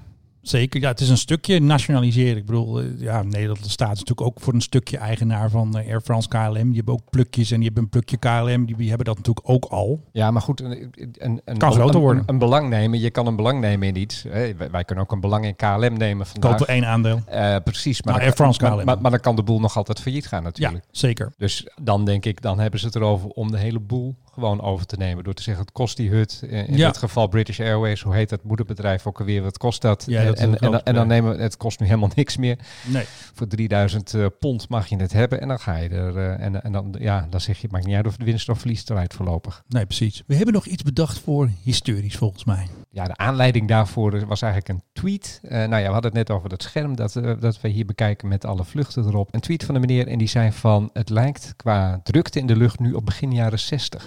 [0.49, 0.81] zeker.
[0.81, 2.37] Ja, het is een stukje nationaliseren.
[2.37, 5.89] Ik bedoel, eh, ja, Nederland staat is natuurlijk ook voor een stukje eigenaar van eh,
[5.89, 6.53] Air France KLM.
[6.67, 8.67] Die hebben ook plukjes en die hebben een plukje KLM.
[8.67, 10.01] Die, die hebben dat natuurlijk ook al.
[10.13, 10.71] Ja, maar goed, een,
[11.19, 12.23] een, een, Kan groter een- worden.
[12.23, 13.01] Een, een belang nemen.
[13.01, 14.23] Je kan een belang nemen in iets.
[14.23, 16.51] Wij, wij kunnen ook een belang in KLM nemen vandaag.
[16.57, 17.21] Kopen één aandeel.
[17.27, 18.75] Eh, precies, maar, Nou, Air France KLM.
[18.77, 20.85] maar, maar, maar dan kan de boel nog altijd failliet gaan Ja, natuurlijk.
[20.91, 21.33] zeker.
[21.37, 24.87] Dus dan denk ik, dan hebben ze het erover om de hele boel gewoon over
[24.87, 25.25] te nemen.
[25.25, 26.40] Door te zeggen, het kost die hut.
[26.42, 26.87] In in Ja.
[26.87, 29.42] dit geval British Airways, hoe heet dat moederbedrijf ook alweer?
[29.42, 30.05] Wat kost dat?
[30.07, 32.59] Ja, dat en, en, en, dan nemen we, het kost nu helemaal niks meer.
[32.87, 33.05] Nee.
[33.35, 36.16] Voor 3000 eh, pond mag je het hebben en dan ga je er.
[36.16, 38.49] eh, en, en dan, ja, dan zeg je, het maakt niet uit of de winst
[38.49, 39.62] of verlies eruit voorlopig.
[39.68, 40.22] Nee, precies.
[40.27, 42.66] We hebben nog iets bedacht voor historisch volgens mij.
[42.97, 45.41] Ja, de aanleiding daarvoor was eigenlijk een tweet.
[45.43, 47.87] Eh, nou ja, we hadden het net over dat scherm dat, eh, dat we hier
[47.87, 49.35] bekijken met alle vluchten erop.
[49.35, 50.91] Een tweet van de meneer en die zei van...
[50.93, 54.03] het lijkt qua drukte in de lucht nu op begin jaren 60.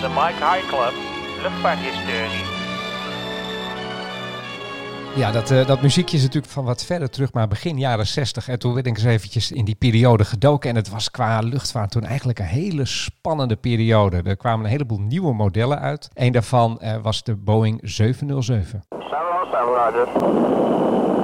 [0.00, 0.92] De Mike High Club.
[5.18, 8.48] Ja, dat, eh, dat muziekje is natuurlijk van wat verder terug, maar begin jaren 60.
[8.48, 10.70] En toen werd ik eens eventjes in die periode gedoken.
[10.70, 14.22] En het was qua luchtvaart toen eigenlijk een hele spannende periode.
[14.24, 16.08] Er kwamen een heleboel nieuwe modellen uit.
[16.14, 18.82] Een daarvan eh, was de Boeing 707.
[18.88, 21.17] 707, Roger.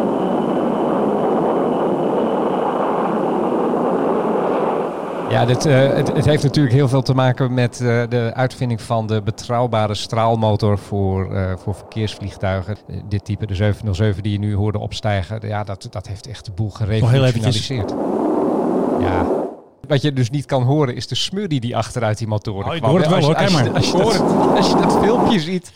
[5.31, 8.81] Ja, dit, eh, het, het heeft natuurlijk heel veel te maken met eh, de uitvinding
[8.81, 12.77] van de betrouwbare straalmotor voor, eh, voor verkeersvliegtuigen.
[13.09, 16.53] Dit type, de 707 die je nu hoorde opstijgen, ja, dat, dat heeft echt de
[16.53, 17.95] boel gerevolutionaliseerd.
[19.01, 19.27] Ja,
[19.89, 22.91] Wat je dus niet kan horen is de smurrie die achteruit die motoren Oh, kwam.
[22.91, 23.75] hoor het wel, Als je- hoor.
[23.75, 23.99] Als je-.
[23.99, 25.73] Als je, dat, als je dat filmpje ziet,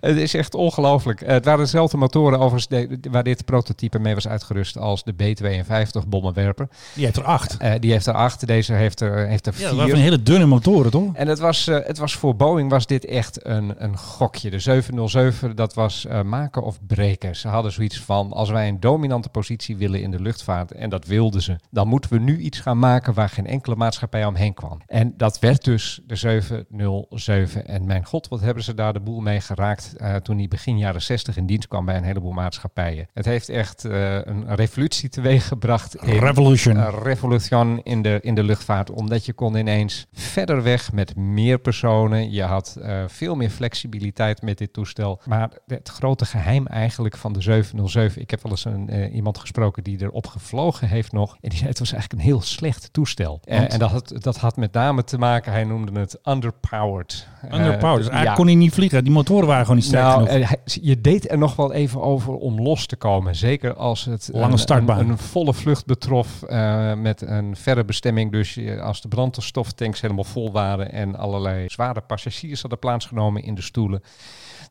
[0.00, 1.22] het is echt ongelooflijk.
[1.26, 6.08] Het waren dezelfde motoren overigens de- waar dit prototype mee was uitgerust als de B-52
[6.08, 6.68] bommenwerper.
[6.94, 7.56] Die heeft er acht.
[7.56, 9.66] Eh, die heeft er acht, deze heeft er, heeft er Ja, vier.
[9.68, 11.14] dat waren van hele dunne motoren, toch?
[11.14, 14.50] En het was, eh, het was voor Boeing was dit echt een, een gokje.
[14.50, 17.36] De 707, dat was eh, maken of breken.
[17.36, 21.06] Ze hadden zoiets van, als wij een dominante positie willen in de luchtvaart, en dat
[21.06, 24.80] wilden ze, dan moeten we nu iets gaan maken waar geen enkele maatschappij omheen kwam.
[24.86, 27.66] En dat werd dus de 707.
[27.66, 30.78] En mijn god, wat hebben ze daar de boel mee geraakt eh, toen die begin
[30.78, 33.08] jaren 60 in dienst kwam bij een heleboel maatschappijen.
[33.12, 35.94] Het heeft echt eh, een revolutie teweeggebracht.
[35.96, 36.76] in- Revolution.
[36.76, 38.90] een revolution in de, in de luchtvaart.
[38.90, 42.30] Omdat je kon ineens verder weg met meer personen.
[42.30, 45.20] Je had veel meer flexibiliteit met dit toestel.
[45.26, 48.22] Maar het grote geheim eigenlijk van de 707.
[48.22, 51.36] Ik heb wel eens een, iemand gesproken die erop gevlogen heeft nog.
[51.40, 53.39] En die zei het was eigenlijk een heel slecht toestel.
[53.44, 53.72] Want?
[53.72, 57.26] en dat had, dat had met name te maken, hij noemde het underpowered.
[57.42, 57.96] Eh, Underpowered.
[57.96, 58.34] Dus eigenlijk ja.
[58.34, 59.04] kon hij niet vliegen.
[59.04, 60.50] Die motoren waren gewoon niet sterk Nou, genoeg.
[60.64, 63.34] je deed er nog wel even over om los te komen.
[63.36, 64.98] Zeker als het Lange een, startbaan.
[64.98, 68.32] Een, een volle vlucht betrof eh, met een verre bestemming.
[68.32, 73.62] Dus als de brandstoftanks helemaal vol waren en allerlei zware passagiers hadden plaatsgenomen in de
[73.62, 74.02] stoelen.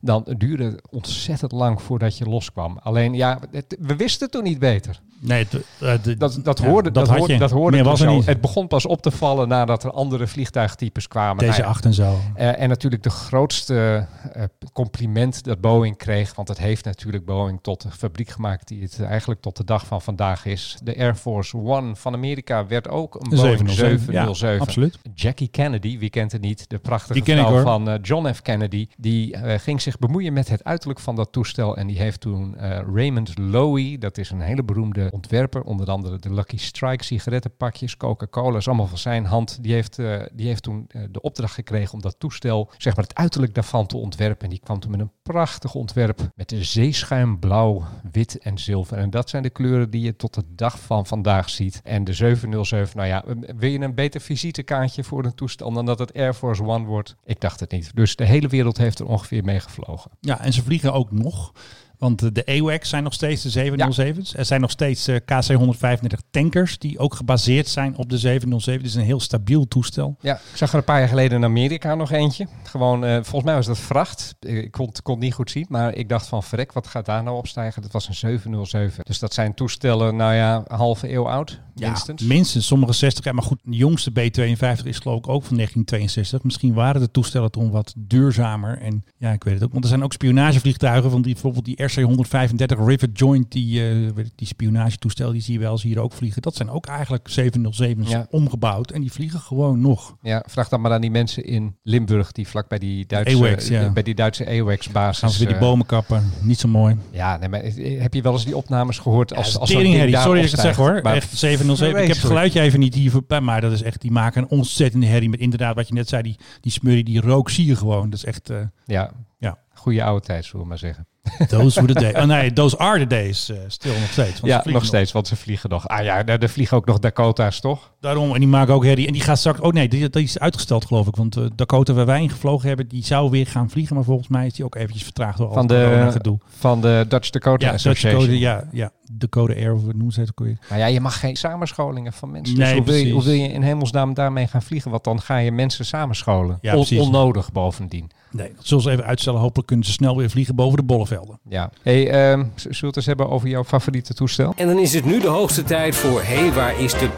[0.00, 2.78] Dan duurde het ontzettend lang voordat je loskwam.
[2.82, 5.00] Alleen ja, het- we wisten toen niet beter.
[5.22, 5.46] Nee,
[5.80, 7.38] eh, Dat, dat ja, hoorde, dat had hoorde, je.
[7.38, 8.14] dat hoorde Meer was er zo.
[8.14, 8.26] niet.
[8.26, 11.36] Het begon pas op te vallen nadat er andere vliegtuigtypes kwamen.
[11.38, 12.18] Deze Nou ja, acht en zo.
[12.34, 17.58] eh, en natuurlijk de grootste eh, compliment dat Boeing kreeg, want het heeft natuurlijk Boeing
[17.62, 20.76] tot de fabriek gemaakt die het eigenlijk tot de dag van vandaag is.
[20.82, 24.54] De Air Force One van Amerika werd ook een Een Boeing 707, 707.
[24.54, 24.98] ja, absoluut.
[25.14, 28.42] Jackie Kennedy, wie kent het niet, de prachtige Die vrouw van John F.
[28.42, 32.56] Kennedy, die ging zich bemoeien met het uiterlijk van dat toestel en die heeft toen
[32.94, 38.56] Raymond Loewy, dat is een hele beroemde ontwerper, onder andere de Lucky Strike sigarettenpakjes, Coca-Cola,
[38.56, 39.58] is allemaal van zijn hand.
[39.62, 43.04] Die heeft, eh, die heeft toen eh, de opdracht gekregen om dat toestel, zeg maar
[43.04, 44.44] het uiterlijk daarvan te ontwerpen.
[44.44, 48.98] En die kwam toen met een prachtig ontwerp met de zeeschuim blauw, wit en zilver.
[48.98, 51.80] En dat zijn de kleuren die je tot de dag van vandaag ziet.
[51.84, 53.24] En de 707, nou ja,
[53.56, 57.16] wil je een beter visitekaartje voor een toestel dan dat het Air Force One wordt?
[57.24, 57.90] Ik dacht het niet.
[57.94, 60.10] Dus de hele wereld heeft er ongeveer mee gevlogen.
[60.20, 61.52] Ja, en ze vliegen ook nog.
[62.00, 64.34] Want de AWACS zijn nog steeds de 707's.
[64.34, 68.80] Er zijn nog steeds eh, KC-135 tankers die ook gebaseerd zijn op de 707.
[68.80, 70.16] Het is een heel stabiel toestel.
[70.20, 72.46] Ja, ik zag er een paar jaar geleden in Amerika nog eentje.
[72.62, 74.36] Gewoon, eh, volgens mij was dat vracht.
[74.40, 77.22] Ik kon, kon het niet goed zien, maar ik dacht van verrek, wat gaat daar
[77.22, 77.82] nou opstijgen?
[77.82, 79.04] Dat was een 707.
[79.04, 82.22] Dus dat zijn toestellen, nou ja, een halve eeuw oud, minstens.
[82.22, 82.66] Ja, minstens.
[82.66, 83.34] Sommige 60 jaar.
[83.34, 86.42] Maar goed, de jongste B-52 is geloof ik ook van 1962.
[86.42, 88.78] Misschien waren de toestellen toen wat duurzamer.
[88.78, 89.72] En ja, ik weet het ook.
[89.72, 93.52] Want er zijn ook spionagevliegtuigen van die, bijvoorbeeld die RC-135 Rivet Joint.
[93.52, 96.42] Die, ik, die spionagetoestel, die zie je wel eens hier ook vliegen.
[96.42, 98.26] Dat zijn ook eigenlijk 707's Ja.
[98.30, 98.90] omgebouwd.
[98.90, 100.16] En die vliegen gewoon nog.
[100.22, 103.68] Ja, vraag dan maar aan die mensen in Limburg die vlak bij die Duitse, AWACS,
[103.68, 103.90] ja.
[103.92, 105.18] bij die Duitse AWACS-basis.
[105.18, 106.30] Gaan ze weer die eh, bomen kappen.
[106.42, 106.96] Niet zo mooi.
[107.10, 110.12] Ja, nee, maar eh, heb je wel eens die opnames gehoord als, als ding herrie.
[110.12, 111.00] daar Sorry dat ik het zeg hoor.
[111.02, 112.00] Maar echt 707.
[112.02, 113.40] Ik heb het geluidje even niet hier voorbij.
[113.40, 115.28] Maar dat is echt, die maken een ontzettende herrie.
[115.28, 116.22] Met inderdaad wat je net zei.
[116.22, 118.10] Die, die smurrie, die rook zie je gewoon.
[118.10, 118.50] Dat is echt...
[118.84, 119.58] Ja, Ja.
[119.74, 121.06] goede oude tijd, zullen we maar zeggen.
[121.48, 122.14] Those were the days.
[122.14, 123.48] Oh nee, those are the days.
[123.48, 124.40] eh, stil nog steeds.
[124.42, 125.88] ja, vliegen nog steeds, want ze vliegen nog.
[125.88, 127.92] Ah ja, daar vliegen ook nog Dakota's, toch?
[128.00, 129.06] Daarom, en die maken ook herrie.
[129.06, 129.60] En die gaat straks...
[129.60, 131.16] Oh nee, die, die is uitgesteld geloof ik.
[131.16, 133.94] Want eh, Dakota, waar wij in gevlogen hebben, die zou weer gaan vliegen.
[133.94, 136.38] Maar volgens mij is die ook eventjes vertraagd door al Van het de, corona-gedoe.
[136.58, 138.20] van de Dutch Dakota Ja, Dutch Association.
[138.20, 138.90] Dakota, ja, ja.
[139.12, 140.58] Dakota Air, of hoe noemen ze het ook weer?
[140.68, 142.58] Maar ja, je mag geen samenscholingen van mensen.
[142.58, 143.12] Nee, dus hoe wil, je, precies.
[143.24, 144.90] hoe wil je in hemelsnaam daarmee gaan vliegen?
[144.90, 146.58] Want dan ga je mensen samenscholen.
[146.60, 148.10] Ja, On- onnodig bovendien.
[148.32, 149.40] Nee, dat zullen ze even uitstellen.
[149.40, 151.38] Hopelijk kunnen ze snel weer vliegen boven de bollevelden.
[151.48, 151.70] Ja.
[151.82, 154.52] Hey, ehm, z- zullen we het eens hebben over jouw favoriete toestel?
[154.56, 156.22] En dan is het nu de hoogste tijd voor...
[156.22, 157.08] Hé, hey, waar is de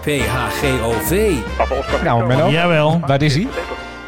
[0.78, 2.02] PHGOV?
[2.02, 3.00] Nou, Menno, Jawel.
[3.06, 3.46] waar is hij?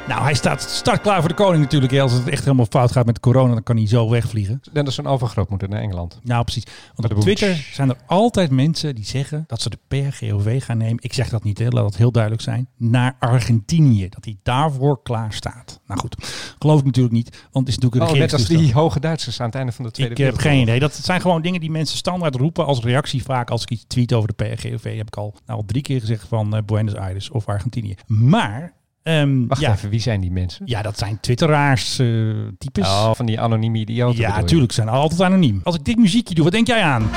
[0.08, 1.92] Nou, hij staat startklaar voor de koning natuurlijk.
[1.92, 2.00] hè.
[2.00, 4.60] Als het echt helemaal fout gaat met corona, dan kan hij zo wegvliegen.
[4.72, 6.20] Net als een overgrootmoeder naar Engeland.
[6.22, 6.64] Nou, precies.
[6.94, 7.20] Want op.
[7.20, 10.96] Twitter zijn er altijd mensen die zeggen dat ze de PRGOV gaan nemen.
[11.02, 12.68] Ik zeg dat niet, hè, laat dat heel duidelijk zijn.
[12.76, 14.08] Naar Argentinië.
[14.08, 15.80] Dat hij daarvoor klaar staat.
[15.86, 16.16] Nou goed,
[16.58, 17.30] geloof ik natuurlijk niet.
[17.52, 19.84] Want het is natuurlijk een Oh, net als die hoge Duitsers aan het einde van
[19.84, 20.80] de Tweede Ik heb geen idee.
[20.80, 23.22] Dat zijn gewoon dingen die mensen standaard roepen als reactie.
[23.22, 26.00] Vaak als ik iets tweet over de PRGOV heb ik al, nou, al drie keer
[26.00, 27.94] gezegd van eh, Buenos Aires of Argentinië.
[28.06, 28.72] Maar,
[29.04, 30.62] ehm, Wacht ja, even, wie zijn die mensen?
[30.66, 32.06] ja, dat zijn twitteraars eh,
[32.58, 32.86] types.
[32.88, 35.60] Oh, van die anonieme idioten ja, natuurlijk zijn altijd anoniem.
[35.64, 37.10] Als ik dit muziekje doe, wat denk jij aan?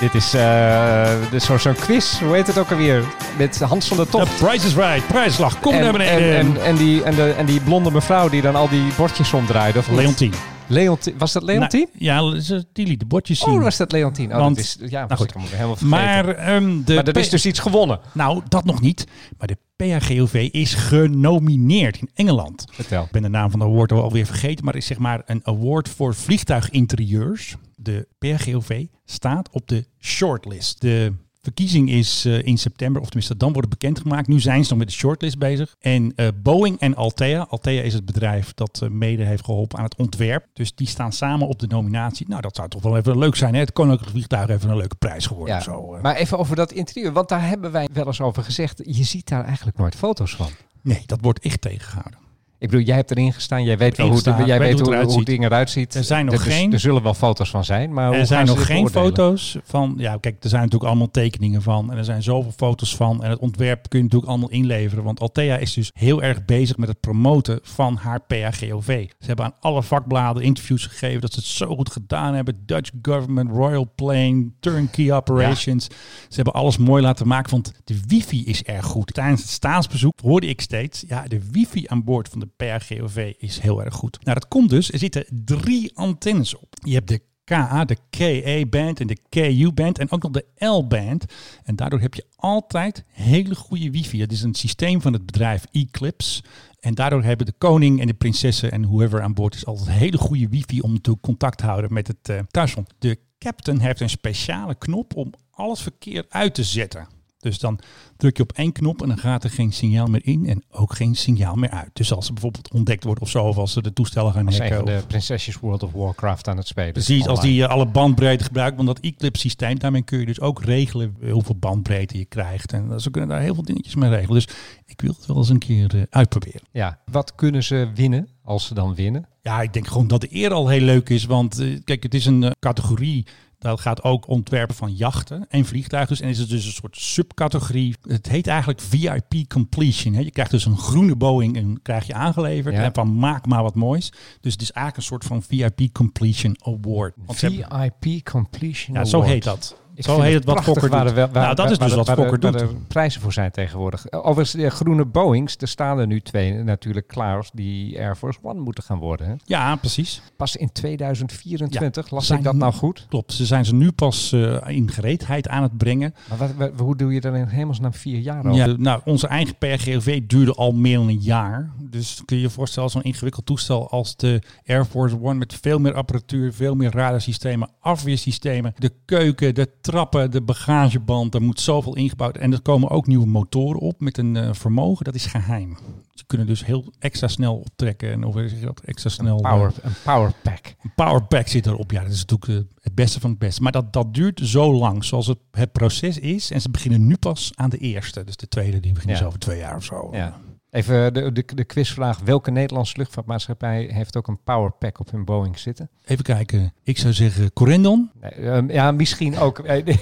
[0.00, 1.10] Dit is, eh,
[1.40, 3.02] zo- zo'n quiz, hoe heet het ook alweer?
[3.38, 4.36] Met Hans van der The Tocht.
[4.38, 5.06] Price is Right.
[5.06, 5.60] Prijsslag.
[5.60, 6.36] Kom en, naar beneden.
[6.36, 9.32] En, en, en, die, en, de, en die blonde mevrouw die dan al die bordjes
[9.32, 9.78] omdraaide.
[9.78, 9.88] Of?
[9.90, 10.32] Leontien.
[10.72, 11.88] Leontien, was dat Leontien?
[11.98, 13.54] Nou, ja, die liet de bordjes zien.
[13.54, 14.32] oh, was dat Leontien?
[14.32, 15.32] Oh, Want- dat is, ja, nou goed.
[15.32, 15.88] helemaal- vergeten.
[15.88, 18.00] Maar, ehm, de Maar er is dus iets gewonnen.
[18.14, 19.06] Nou, dat nog niet.
[19.38, 22.64] Maar de PHGOV is genomineerd in Engeland.
[22.72, 23.04] Vertel.
[23.04, 25.40] Ik ben de naam van de award alweer vergeten, maar het is zeg maar een
[25.46, 27.54] award voor vliegtuiginterieurs.
[27.76, 30.80] De PHGOV staat op de shortlist.
[30.80, 34.28] De verkiezing is eh, in september, of tenminste dan wordt het bekendgemaakt.
[34.28, 35.76] Nu zijn ze nog met de shortlist bezig.
[35.80, 39.84] En eh, Boeing en Altea, Altea is het bedrijf dat eh, mede heeft geholpen aan
[39.84, 40.46] het ontwerp.
[40.52, 42.28] Dus die staan samen op de nominatie.
[42.28, 43.54] Nou, dat zou toch wel even leuk zijn.
[43.54, 43.60] Hè?
[43.60, 45.54] Het Koninklijk Vliegtuig heeft een leuke prijs geworden.
[45.54, 48.80] Ja, Zo, maar even over dat interieur, want daar hebben wij wel eens over gezegd.
[48.84, 50.50] Je ziet daar eigenlijk nooit foto's van.
[50.82, 52.18] Nee, dat wordt echt tegengehouden.
[52.62, 54.88] Ik bedoel, jij hebt erin gestaan, jij weet wel hoe, het- jij weet hoe hoe,
[54.92, 55.26] eruit hoe het ziet.
[55.26, 55.94] ding eruit ziet.
[55.94, 58.76] Er zijn nog geen- Er zullen wel foto's van zijn, maar Er zijn nog geen
[58.76, 59.04] beoordelen?
[59.16, 59.94] foto's van.
[59.96, 61.90] Ja, kijk, er zijn natuurlijk allemaal tekeningen van.
[61.90, 63.22] En er zijn zoveel foto's van.
[63.24, 65.04] En het ontwerp kun je natuurlijk allemaal inleveren.
[65.04, 69.06] Want Altea is dus heel erg bezig met het promoten van haar PHGOV.
[69.18, 72.62] Ze hebben aan alle vakbladen interviews gegeven dat ze het zo goed gedaan hebben.
[72.66, 75.84] Dutch government, Royal Plane, turnkey operations.
[76.28, 77.50] Ze hebben alles mooi laten maken.
[77.50, 79.14] Want de wifi is erg goed.
[79.14, 81.04] Tijdens het staatsbezoek hoorde ik steeds.
[81.08, 84.24] Ja, de wifi aan boord van de PHGOV is heel erg goed.
[84.24, 84.92] Nou, dat komt dus.
[84.92, 86.68] Er zitten drie antennes op.
[86.84, 91.24] Je hebt de KA, de KA-band en de KU-band en ook nog de L-band.
[91.64, 94.20] En daardoor heb je altijd hele goede wifi.
[94.20, 96.42] Het is een systeem van het bedrijf Eclipse.
[96.80, 100.18] En daardoor hebben de koning en de prinsessen en whoever aan boord is altijd hele
[100.18, 102.94] goede wifi om te contact te houden met het eh thuisfront.
[102.98, 107.06] De captain heeft een speciale knop om alles verkeer uit te zetten.
[107.42, 107.78] Dus dan
[108.16, 110.94] druk je op één knop en dan gaat er geen signaal meer in en ook
[110.96, 111.90] geen signaal meer uit.
[111.92, 114.82] Dus als er bijvoorbeeld ontdekt wordt of zo, of als ze de toestellen gaan hacken.
[114.82, 116.92] of- de prinsesjes World of Warcraft aan het spelen.
[116.92, 118.76] Precies, als die eh, alle bandbreedte gebruikt.
[118.76, 122.72] Want dat Eclipse systeem, daarmee kun je dus ook regelen hoeveel bandbreedte je krijgt.
[122.72, 124.34] En ze kunnen daar heel veel dingetjes mee regelen.
[124.34, 124.48] Dus
[124.86, 126.60] ik wil het wel eens een keer eh, uitproberen.
[126.72, 129.26] Ja, wat kunnen ze winnen als ze dan winnen?
[129.42, 131.24] Ja, ik denk gewoon dat de eer al heel leuk is.
[131.24, 133.26] Want eh, kijk, het is een categorie.
[133.62, 136.10] Dat gaat ook ontwerpen van jachten en vliegtuigen.
[136.16, 137.94] Dus, en is het dus een soort subcategorie.
[138.02, 140.14] Het heet eigenlijk VIP completion.
[140.14, 140.20] Hè.
[140.20, 142.74] Je krijgt dus een groene Boeing en krijg je aangeleverd.
[142.74, 142.82] Ja.
[142.82, 144.12] En van maak maar wat moois.
[144.40, 147.14] Dus het is eigenlijk een soort van VIP completion award.
[147.26, 149.32] Want ze hebben- VIP Completion Ja, zo Award.
[149.32, 149.80] heet dat.
[149.96, 150.90] Zo heet het wat Fokker doet.
[150.90, 152.58] waar- nou, dat is waar- dus wat waar Fokker doet.
[152.58, 154.12] de prijzen voor zijn tegenwoordig.
[154.12, 158.60] Overigens, de groene Boeings, er staan er nu twee natuurlijk klaar die Air Force One
[158.60, 159.26] moeten gaan worden.
[159.26, 159.34] Hè?
[159.44, 160.22] Ja, precies.
[160.36, 163.06] Pas in 2024, las zijn ik dat nou goed?
[163.08, 166.14] Klopt, ze zijn ze nu pas eh, in gereedheid aan het brengen.
[166.28, 168.54] Maar wat, wat- hoe doe je dat in hemelsnaam vier jaar over?
[168.54, 171.70] Ja, nou, onze eigen PRGOV duurde al meer dan een jaar.
[171.80, 175.78] Dus kun je je voorstellen, zo'n ingewikkeld toestel als de Air Force One met veel
[175.78, 181.96] meer apparatuur, veel meer radarsystemen, afweersystemen, de keuken, de trappen, de bagageband, er moet zoveel
[181.96, 182.36] ingebouwd.
[182.36, 185.78] En er komen ook nieuwe motoren op met een eh, vermogen, dat is geheim.
[186.14, 188.80] Ze kunnen dus heel extra snel optrekken en hoe zeg je dat?
[188.80, 189.40] Extra snel.
[189.44, 190.74] eh, Power, een power pack.
[190.82, 191.90] Een powerpack zit erop.
[191.90, 193.62] Ja, dat is natuurlijk eh, het beste van het beste.
[193.62, 196.50] Maar dat, dat duurt zo lang, zoals het, het proces is.
[196.50, 198.24] En ze beginnen nu pas aan de eerste.
[198.24, 199.24] Dus de tweede, die beginnen Ja.
[199.26, 200.08] over twee jaar of zo.
[200.12, 200.36] Ja.
[200.72, 202.18] Even de, de, de quizvraag.
[202.24, 205.88] Welke Nederlandse luchtvaartmaatschappij heeft ook een power pack op hun Boeing zitten?
[206.04, 206.72] Even kijken.
[206.82, 208.10] Ik zou zeggen Corendon.
[208.20, 209.58] Nee, ehm, ja, misschien ook.
[209.68, 209.96] eh,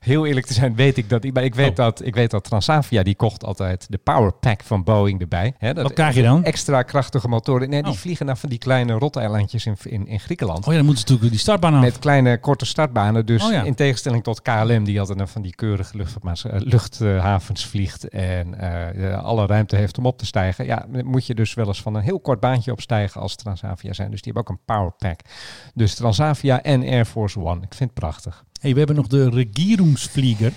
[0.00, 1.22] Heel eerlijk te zijn, weet ik dat.
[1.22, 1.34] niet.
[1.34, 1.76] Maar ik weet, Oh.
[1.76, 5.54] dat, ik weet dat Transavia die kocht altijd de power pack van Boeing erbij.
[5.58, 6.44] Hè, dat Wat krijg je dan?
[6.44, 7.68] Extra krachtige motoren.
[7.70, 7.98] Nee, die Oh.
[7.98, 10.58] vliegen naar van die kleine roteilandjes in, in, in Griekenland.
[10.66, 11.80] Oh ja, dan moeten ze natuurlijk die startbaan af.
[11.80, 13.26] Met kleine korte startbanen.
[13.26, 13.62] Dus Oh ja.
[13.62, 19.24] in tegenstelling tot KLM, die altijd naar van die keurige eh, luchthavens vliegt en eh,
[19.24, 20.64] alle ruimte heeft om op te stijgen.
[20.64, 24.10] Ja, moet je dus wel eens van een heel kort baantje opstijgen als Transavia zijn.
[24.10, 25.20] Dus die hebben ook een power pack.
[25.74, 27.62] Dus Transavia en Air Force One.
[27.62, 28.44] Ik vind het prachtig.
[28.60, 30.52] Hey, we hebben nog de Regierungsvlieger.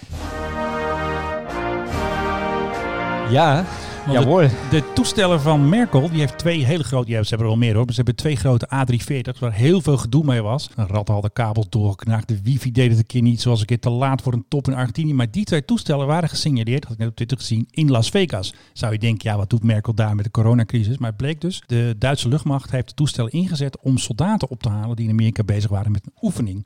[3.29, 3.65] Ja,
[4.09, 4.49] Want ja de- hoor.
[4.69, 7.75] De toestellen van Merkel, die heeft twee hele grote, ja, ze hebben er wel meer
[7.75, 10.69] hoor, maar ze hebben twee grote A340's waar heel veel gedoe mee was.
[10.75, 13.65] Een rat had de kabels doorgeknaakt, de wifi deed het een keer niet, zoals een
[13.65, 15.13] keer te laat voor een top in Argentinië.
[15.13, 18.53] Maar die twee toestellen waren gesignaleerd, had ik net op Twitter gezien, in Las Vegas.
[18.73, 20.97] Zou je denken, ja, wat doet Merkel daar met de coronacrisis?
[20.97, 24.69] Maar het bleek dus, de Duitse luchtmacht heeft de toestellen ingezet om soldaten op te
[24.69, 26.65] halen die in Amerika bezig waren met een oefening.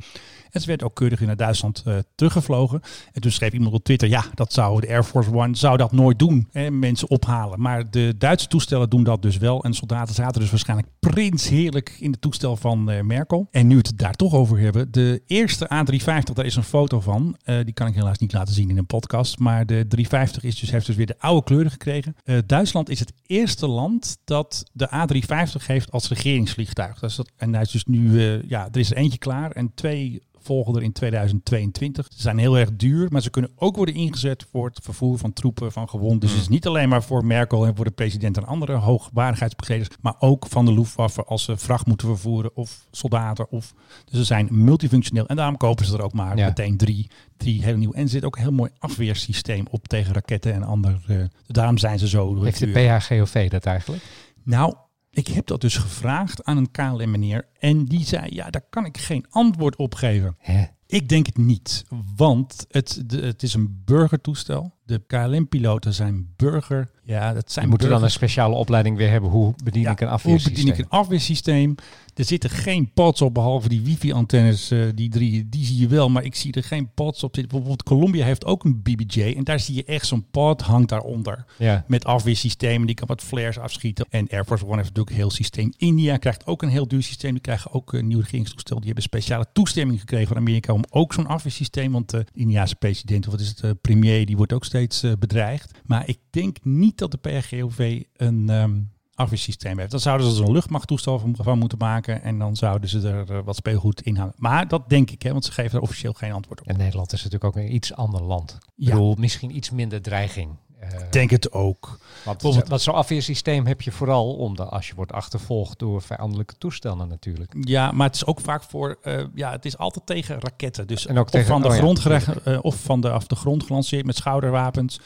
[0.54, 2.82] En ze werd ook keurig weer naar Duitsland eh, teruggevlogen.
[3.12, 5.92] En toen schreef iemand op Twitter, ja, dat zou de Air Force One zou dat
[5.92, 6.48] nooit doen.
[6.52, 7.62] Hè, mensen ophalen.
[7.62, 9.64] Maar de Duitse toestellen doen dat dus wel.
[9.64, 13.48] En soldaten zaten dus waarschijnlijk prinsheerlijk in het toestel van eh, Merkel.
[13.52, 14.92] En nu we het daar toch over hebben.
[14.92, 17.38] De eerste A350, daar is een foto van.
[17.44, 19.40] Eh, die kan ik helaas niet laten zien in een podcast.
[19.40, 22.16] Maar de 350 is dus, heeft dus weer de oude kleuren gekregen.
[22.46, 27.00] Duitsland is het eerste land dat de A350 heeft als regeringsvliegtuig.
[27.00, 29.52] Dat is dat, en hij is dus nu, ja, er is er eentje klaar.
[29.52, 32.08] En twee volgen er in 2022.
[32.16, 35.34] Ze zijn heel erg duur, maar ze kunnen ook worden ingezet voor het vervoer van
[35.34, 36.20] troepen, van gewonden.
[36.20, 39.90] Dus het is niet alleen maar voor Merkel en voor de president en andere hoogwaardigheidsbegleders,
[40.02, 43.52] maar ook van de Luftwaffe als ze vracht moeten vervoeren of soldaten.
[43.52, 43.74] Of,
[44.06, 46.48] dus ze zijn multifunctioneel en daarom kopen ze er ook maar Ja.
[46.48, 47.92] meteen drie, drie heel nieuw.
[47.94, 51.02] En er zit ook een heel mooi afweersysteem op tegen raketten en ander.
[51.08, 52.68] eh, daarom zijn ze zo Heeft de.
[52.68, 54.04] PHGOV dat eigenlijk?
[54.44, 54.74] Nou,
[55.14, 57.48] ik heb dat dus gevraagd aan een KLM-meneer.
[57.60, 60.36] En die zei, ja, daar kan ik geen antwoord op geven.
[60.38, 60.64] Hè?
[60.86, 64.74] Ik denk het niet, want het, de, het is een burgertoestel.
[64.86, 66.92] De KLM-piloten zijn burger.
[67.06, 69.30] Ja, dat zijn Je moet er dan een speciale opleiding weer hebben.
[69.30, 70.54] Hoe bedien Ja, ik een Hoe afweersysteem?
[70.56, 71.76] bedien ik een afweersysteem?
[72.16, 76.10] Er zitten geen pods op, behalve die wifi-antennes, eh, die drie, die zie je wel.
[76.10, 77.48] Maar ik zie er geen pods op zitten.
[77.48, 79.34] Bijvoorbeeld Columbia heeft ook een BBJ.
[79.38, 81.46] En daar zie je echt zo'n pod hangt daaronder.
[81.58, 81.84] Ja.
[81.88, 84.06] Met afweersystemen, die kan wat flares afschieten.
[84.10, 85.74] En Air Force One heeft natuurlijk een heel systeem.
[85.78, 87.32] India krijgt ook een heel duur systeem.
[87.32, 88.76] Die krijgen ook een nieuw regeringstoestel.
[88.76, 91.92] Die hebben speciale toestemming gekregen van Amerika om ook zo'n afweersysteem.
[91.92, 95.12] Want de Indiase president, of wat is het, de premier, die wordt ook steeds eh,
[95.20, 95.72] bedreigd.
[95.86, 98.80] Maar ik denk niet dat de PRGOV een ehm,
[99.14, 99.92] afweersysteem heeft.
[99.92, 102.22] Dan zouden ze er een luchtmachttoestel van, van moeten maken.
[102.24, 104.34] En dan zouden ze er eh, wat speelgoed in hangen.
[104.38, 106.68] Maar dat denk ik, hè, want ze geven er officieel geen antwoord op.
[106.68, 108.58] En Nederland is natuurlijk ook een iets ander land.
[108.60, 108.92] Ik Ja.
[108.92, 110.50] bedoel, misschien iets minder dreiging.
[110.92, 111.86] Eh, Ik denk het ook.
[112.24, 116.54] want bijvoorbeeld- wat zo'n afweersysteem heb je vooral omdat als je wordt achtervolgd door vijandelijke
[116.58, 117.54] toestellen natuurlijk.
[117.60, 120.88] Ja, maar het is ook vaak voor, eh, ja, het is altijd tegen raketten.
[120.88, 123.10] Dus En ook of tegen- van de oh ja, grond gerecht, eh, of van de,
[123.10, 125.00] af de grond gelanceerd met schouderwapens.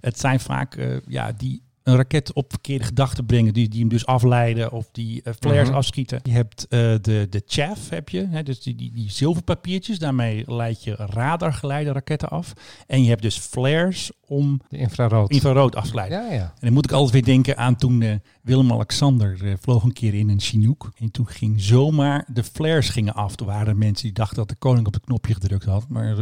[0.00, 3.88] Het zijn vaak, eh, ja, die een raket op verkeerde gedachten brengen, die, die hem
[3.88, 5.76] dus afleiden of die eh, flares Mhm.
[5.76, 6.20] afschieten.
[6.22, 10.44] Je hebt eh, de, de chaff, heb je, hè, dus die, die, die zilverpapiertjes, daarmee
[10.46, 12.52] leid je radargeleide raketten af.
[12.86, 15.30] En je hebt dus flares om De infrarood.
[15.30, 16.22] infrarood af te leiden.
[16.24, 16.40] ja, ja.
[16.42, 20.28] En dan moet ik altijd weer denken aan toen eh, Willem-Alexander vloog een keer in
[20.28, 20.92] een Chinook.
[20.98, 23.38] En toen ging zomaar de flares gingen af.
[23.40, 25.88] Er waren mensen die dachten dat de koning op het knopje gedrukt had.
[25.88, 26.16] Maar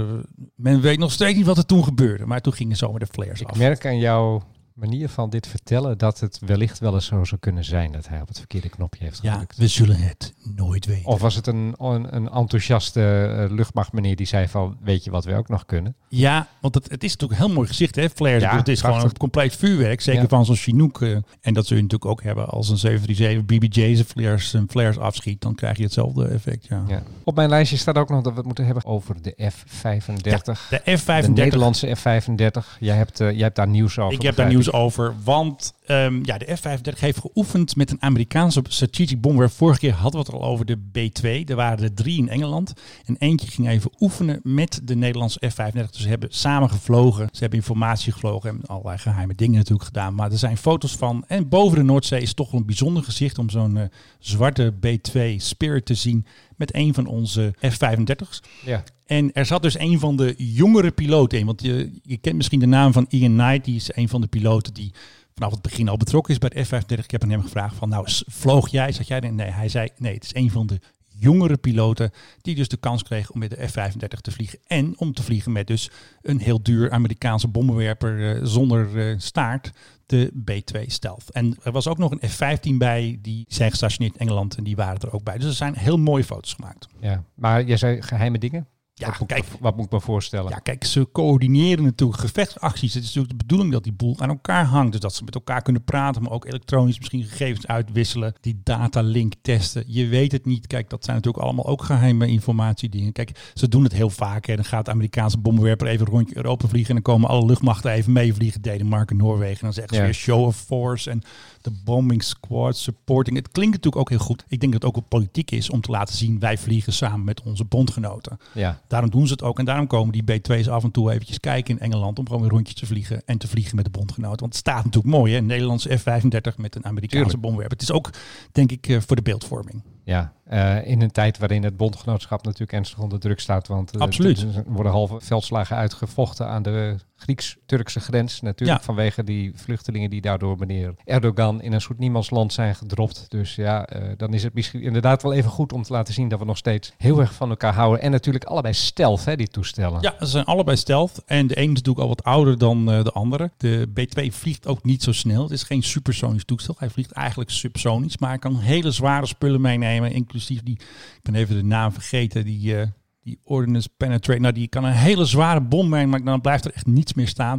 [0.57, 2.27] men weet nog steeds niet wat er toen gebeurde.
[2.27, 3.59] Maar toen gingen zomaar de flares Ik af.
[3.59, 4.43] merk aan jouw
[4.75, 8.21] manier van dit vertellen dat het wellicht wel eens zo zou kunnen zijn dat hij
[8.21, 9.57] op het verkeerde knopje heeft Ja, gedrukt.
[9.57, 11.07] we zullen het nooit weten.
[11.07, 13.01] Of was het een, een, een enthousiaste
[13.49, 15.95] eh, luchtmachtmeneer die zei van, weet je wat we ook nog kunnen?
[16.09, 18.11] Ja, want het, het is natuurlijk een heel mooi gezicht, hè?
[18.11, 18.43] Flares.
[18.43, 20.01] Ja, het is gewoon een compleet vuurwerk.
[20.01, 20.29] Zeker Ja.
[20.29, 21.03] van zo'n Chinook.
[21.03, 24.67] eh, en dat zul je natuurlijk ook hebben als een 737 BBJ zijn flares, zijn
[24.71, 25.41] flares afschiet.
[25.41, 26.85] Dan krijg je hetzelfde effect, ja.
[26.89, 27.03] Ja.
[27.25, 30.23] Op mijn lijstje staat ook nog dat we het moeten hebben over de F-35.
[30.23, 31.31] De De F-35.
[31.33, 32.77] Nederlandse F-35.
[32.81, 34.13] Jij hebt, eh, jij hebt daar nieuws over.
[34.15, 38.63] Ik heb daar begrijp over, want ehm, ja, de F-35 heeft geoefend met een Amerikaanse
[38.69, 39.51] strategic bomber.
[39.51, 41.49] Vorige keer hadden we het al over de B-2.
[41.49, 42.73] Er waren er drie in Engeland.
[43.05, 45.91] En eentje ging even oefenen met de Nederlandse F-35.
[45.91, 47.29] Dus ze hebben samen gevlogen.
[47.33, 50.15] Ze hebben informatie gevlogen en allerlei geheime dingen natuurlijk gedaan.
[50.15, 51.25] Maar er zijn foto's van.
[51.27, 53.85] En boven de Noordzee is toch een bijzonder gezicht om zo'n eh,
[54.19, 58.43] zwarte B-2 Spirit te zien met een van onze F-35's.
[58.65, 58.83] Ja.
[59.07, 61.47] En er zat dus een van de jongere piloten in.
[61.47, 63.65] Want je, je kent misschien de naam van Ian Knight.
[63.65, 64.93] Die is een van de piloten die
[65.35, 67.05] vanaf het begin al betrokken is bij de F-35.
[67.05, 68.93] Ik heb aan hem gevraagd van, nou, vloog jij?
[68.93, 69.33] Zat jij er?
[69.33, 70.81] Nee, hij zei, nee, het is een van de
[71.23, 72.11] jongere piloten
[72.41, 74.59] die dus de kans kreeg om met de F-35 te vliegen.
[74.67, 75.91] En om te vliegen met dus
[76.23, 79.71] een heel duur Amerikaanse bommenwerper eh, zonder eh, staart,
[80.13, 81.31] de B-2 Stealth.
[81.31, 84.77] En er was ook nog een F-15 bij, die zijn gestationeerd in Engeland en die
[84.77, 85.39] waren er ook bij.
[85.39, 86.89] Dus er zijn heel mooie foto's gemaakt.
[87.01, 87.25] Ja.
[87.35, 88.67] Maar jij zei geheime dingen?
[89.05, 89.45] Ja, wat, moet kijk.
[89.51, 90.51] me- wat moet ik me voorstellen?
[90.51, 92.95] Ja, kijk, ze coördineren natuurlijk gevechtsacties.
[92.95, 94.93] Het is natuurlijk de bedoeling dat die boel aan elkaar hangt.
[94.93, 98.35] Dus dat ze met elkaar kunnen praten, maar ook elektronisch misschien gegevens uitwisselen.
[98.41, 99.85] Die datalink testen.
[99.87, 100.67] Je weet het niet.
[100.67, 103.13] Kijk, dat zijn natuurlijk allemaal ook geheime informatiedingen.
[103.13, 104.47] Kijk, ze doen het heel vaak.
[104.47, 104.55] Hè.
[104.55, 106.97] Dan gaat de Amerikaanse bommenwerper even een rondje Europa vliegen.
[106.97, 108.63] En dan komen alle luchtmachten even meevliegen.
[108.63, 109.55] Denemarken, Noorwegen.
[109.57, 110.07] En dan zeggen ze Ja.
[110.07, 111.11] weer show of force.
[111.11, 111.23] En
[111.65, 113.37] de bombing squad supporting.
[113.37, 114.45] Het klinkt natuurlijk ook heel goed.
[114.49, 116.39] Ik denk dat het ook wel politiek is om te laten zien...
[116.39, 118.39] wij vliegen samen met onze bondgenoten.
[118.55, 118.81] Ja.
[118.89, 119.59] Daarom doen ze het ook.
[119.59, 122.51] En daarom komen die B2's af en toe eventjes kijken in Engeland om gewoon weer
[122.51, 124.41] rondjes te vliegen en te vliegen met de bondgenoten.
[124.41, 125.39] Want het staat natuurlijk mooi, hè?
[125.39, 127.79] Een Nederlandse F-35 met een Amerikaanse bomwerper.
[127.79, 128.11] Het is ook,
[128.53, 129.83] denk ik, eh, voor de beeldvorming.
[130.05, 133.69] Ja, eh, in een tijd waarin het bondgenootschap natuurlijk ernstig onder druk staat.
[133.69, 134.41] Want eh, Absoluut.
[134.41, 138.41] er worden halve veldslagen uitgevochten aan de Grieks-Turkse grens.
[138.41, 138.85] Natuurlijk Ja.
[138.85, 143.25] vanwege die vluchtelingen die daardoor meneer Erdogan in een soort niemandsland zijn gedropt.
[143.29, 146.29] Dus ja, eh, dan is het misschien inderdaad wel even goed om te laten zien
[146.29, 148.03] dat we nog steeds heel erg van elkaar houden.
[148.03, 150.01] En natuurlijk allebei stealth, hè, die toestellen.
[150.01, 151.23] Ja, ze zijn allebei stealth.
[151.27, 153.51] En de ene is natuurlijk al wat ouder dan de andere.
[153.57, 155.43] De B2 vliegt ook niet zo snel.
[155.43, 156.75] Het is geen supersonisch toestel.
[156.79, 158.19] Hij vliegt eigenlijk subsonisch.
[158.19, 159.91] Maar hij kan hele zware spullen meenemen.
[160.01, 160.75] Inclusief die,
[161.17, 162.77] ik ben even de naam vergeten, die...
[162.79, 162.87] eh,
[163.25, 164.41] Die Ordnance Penetrate.
[164.41, 167.29] Nou, die kan een hele zware bom brengen, maar dan blijft er echt niets meer
[167.29, 167.59] staan.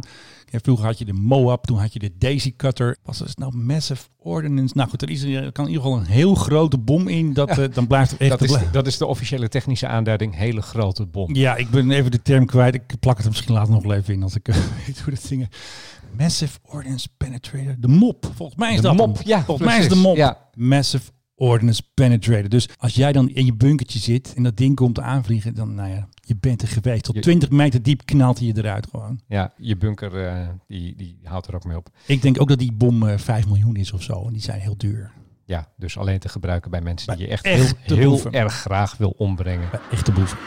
[0.62, 2.96] Vroeger had je de Moab, toen had je de Daisy Cutter.
[3.04, 4.74] Was het nou Massive Ordnance?
[4.76, 7.32] Nou goed, er, is, er kan in ieder geval een heel grote bom in.
[7.32, 7.62] Dat, Ja.
[7.62, 8.30] eh, dan blijft er echt...
[8.30, 10.34] Dat is, de, dat is de officiële technische aanduiding.
[10.36, 11.34] Hele grote bom.
[11.34, 12.74] Ja, ik ben even de term kwijt.
[12.74, 15.26] Ik plak het er misschien later nog even in als ik eh, weet hoe dat
[15.28, 15.48] dingen.
[16.18, 17.74] Massive Ordnance Penetrator.
[17.78, 18.30] De mop.
[18.34, 19.26] Volgens mij is De dat mop, hem.
[19.26, 20.16] ja, Volgens mij is de mop.
[20.16, 20.38] ja.
[20.54, 22.48] Massive Ordnance Penetrator.
[22.48, 25.88] Dus als jij dan in je bunkertje zit en dat ding komt aanvliegen, dan nou
[25.90, 27.02] ja, je bent er geweest.
[27.04, 29.20] Tot Je- 20 meter diep knalt hij je eruit gewoon.
[29.28, 31.88] Ja, je bunker eh, die, die houdt er ook mee op.
[32.06, 34.26] Ik denk ook dat die bom eh 5 miljoen is of zo.
[34.26, 35.12] En die zijn heel duur.
[35.46, 37.44] Ja, dus alleen te gebruiken bij mensen Bij die je echt
[37.80, 39.68] heel, erg graag wil ombrengen.
[39.70, 40.38] Bij echte boeven.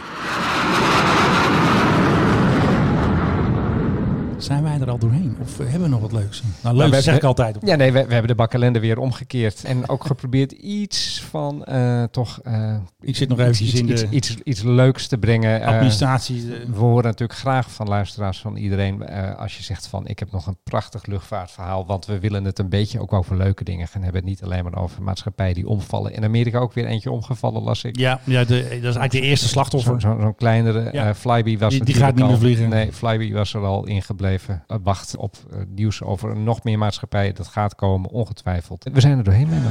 [4.38, 5.38] Zijn wij er al doorheen?
[5.42, 6.44] Of eh, hebben we nog wat leuks?
[6.64, 7.58] Nou, leuk we- zeg ik altijd.
[7.62, 9.64] Ja, nee, we, we hebben de bakkalender weer omgekeerd.
[9.64, 12.40] En ook geprobeerd iets van eh, toch...
[12.44, 15.62] eh, Ik zit nog eventjes iets, in de iets, iets, iets leuks te brengen.
[15.64, 16.46] Administratie.
[16.72, 19.08] we horen natuurlijk graag van luisteraars van iedereen.
[19.38, 21.86] als je zegt van ik heb nog een prachtig luchtvaartverhaal.
[21.86, 24.24] Want we willen het een beetje ook over leuke dingen gaan hebben.
[24.26, 26.14] Niet alleen maar over maatschappijen die omvallen.
[26.14, 27.98] In Amerika ook weer eentje omgevallen, las ik.
[27.98, 30.02] Ja, ja de, dat is eigenlijk de eerste slachtoffer.
[30.02, 30.90] Zo'n zo, zo'n kleinere.
[30.92, 31.16] Ja.
[31.16, 32.70] Flybe was Die- die gaat niet meer vliegen.
[32.70, 34.26] Nee, Flybe was er al ingebleven.
[34.28, 37.36] Uh, wacht op eh, nieuws over nog meer maatschappijen.
[37.36, 38.86] Dat gaat komen, ongetwijfeld.
[38.94, 39.70] We zijn er doorheen, Menno.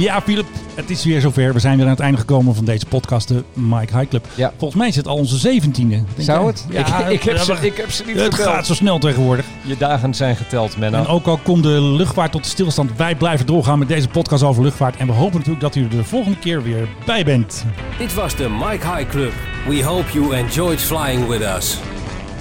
[0.00, 1.52] Ja, Philip, het is weer zover.
[1.52, 4.26] We zijn weer aan het einde gekomen van deze podcast, de Mike High Club.
[4.34, 4.52] Ja.
[4.56, 6.02] Volgens mij is het al onze zeventiende.
[6.16, 6.66] Zou het?
[6.68, 6.78] Ik-
[7.08, 8.54] ik heb ze- ik heb ze niet Het geteld.
[8.54, 9.46] gaat zo snel tegenwoordig.
[9.62, 10.98] Je dagen zijn geteld, Menno.
[10.98, 14.62] En ook al komt de luchtvaart tot stilstand, wij blijven doorgaan met deze podcast over
[14.62, 14.96] luchtvaart.
[14.96, 17.64] En we hopen natuurlijk dat u er de volgende keer weer bij bent.
[17.98, 19.32] Dit was de Mike High Club.
[19.68, 21.78] We hope you enjoyed flying with us.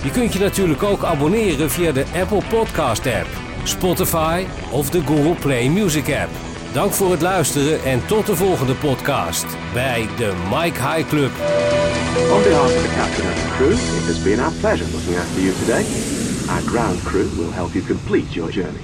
[0.04, 3.28] Je kunt je natuurlijk ook abonneren via de Apple Podcast app,
[3.64, 6.30] Spotify of de Google Play Music app.
[6.74, 11.32] Dank voor het luisteren en tot de volgende podcast bij de Mike High Club.
[12.32, 15.41] On behalf of the captain and the crew, it has been our pleasure looking after
[15.41, 15.86] you today.
[16.49, 18.82] Our ground crew will help you complete your journey.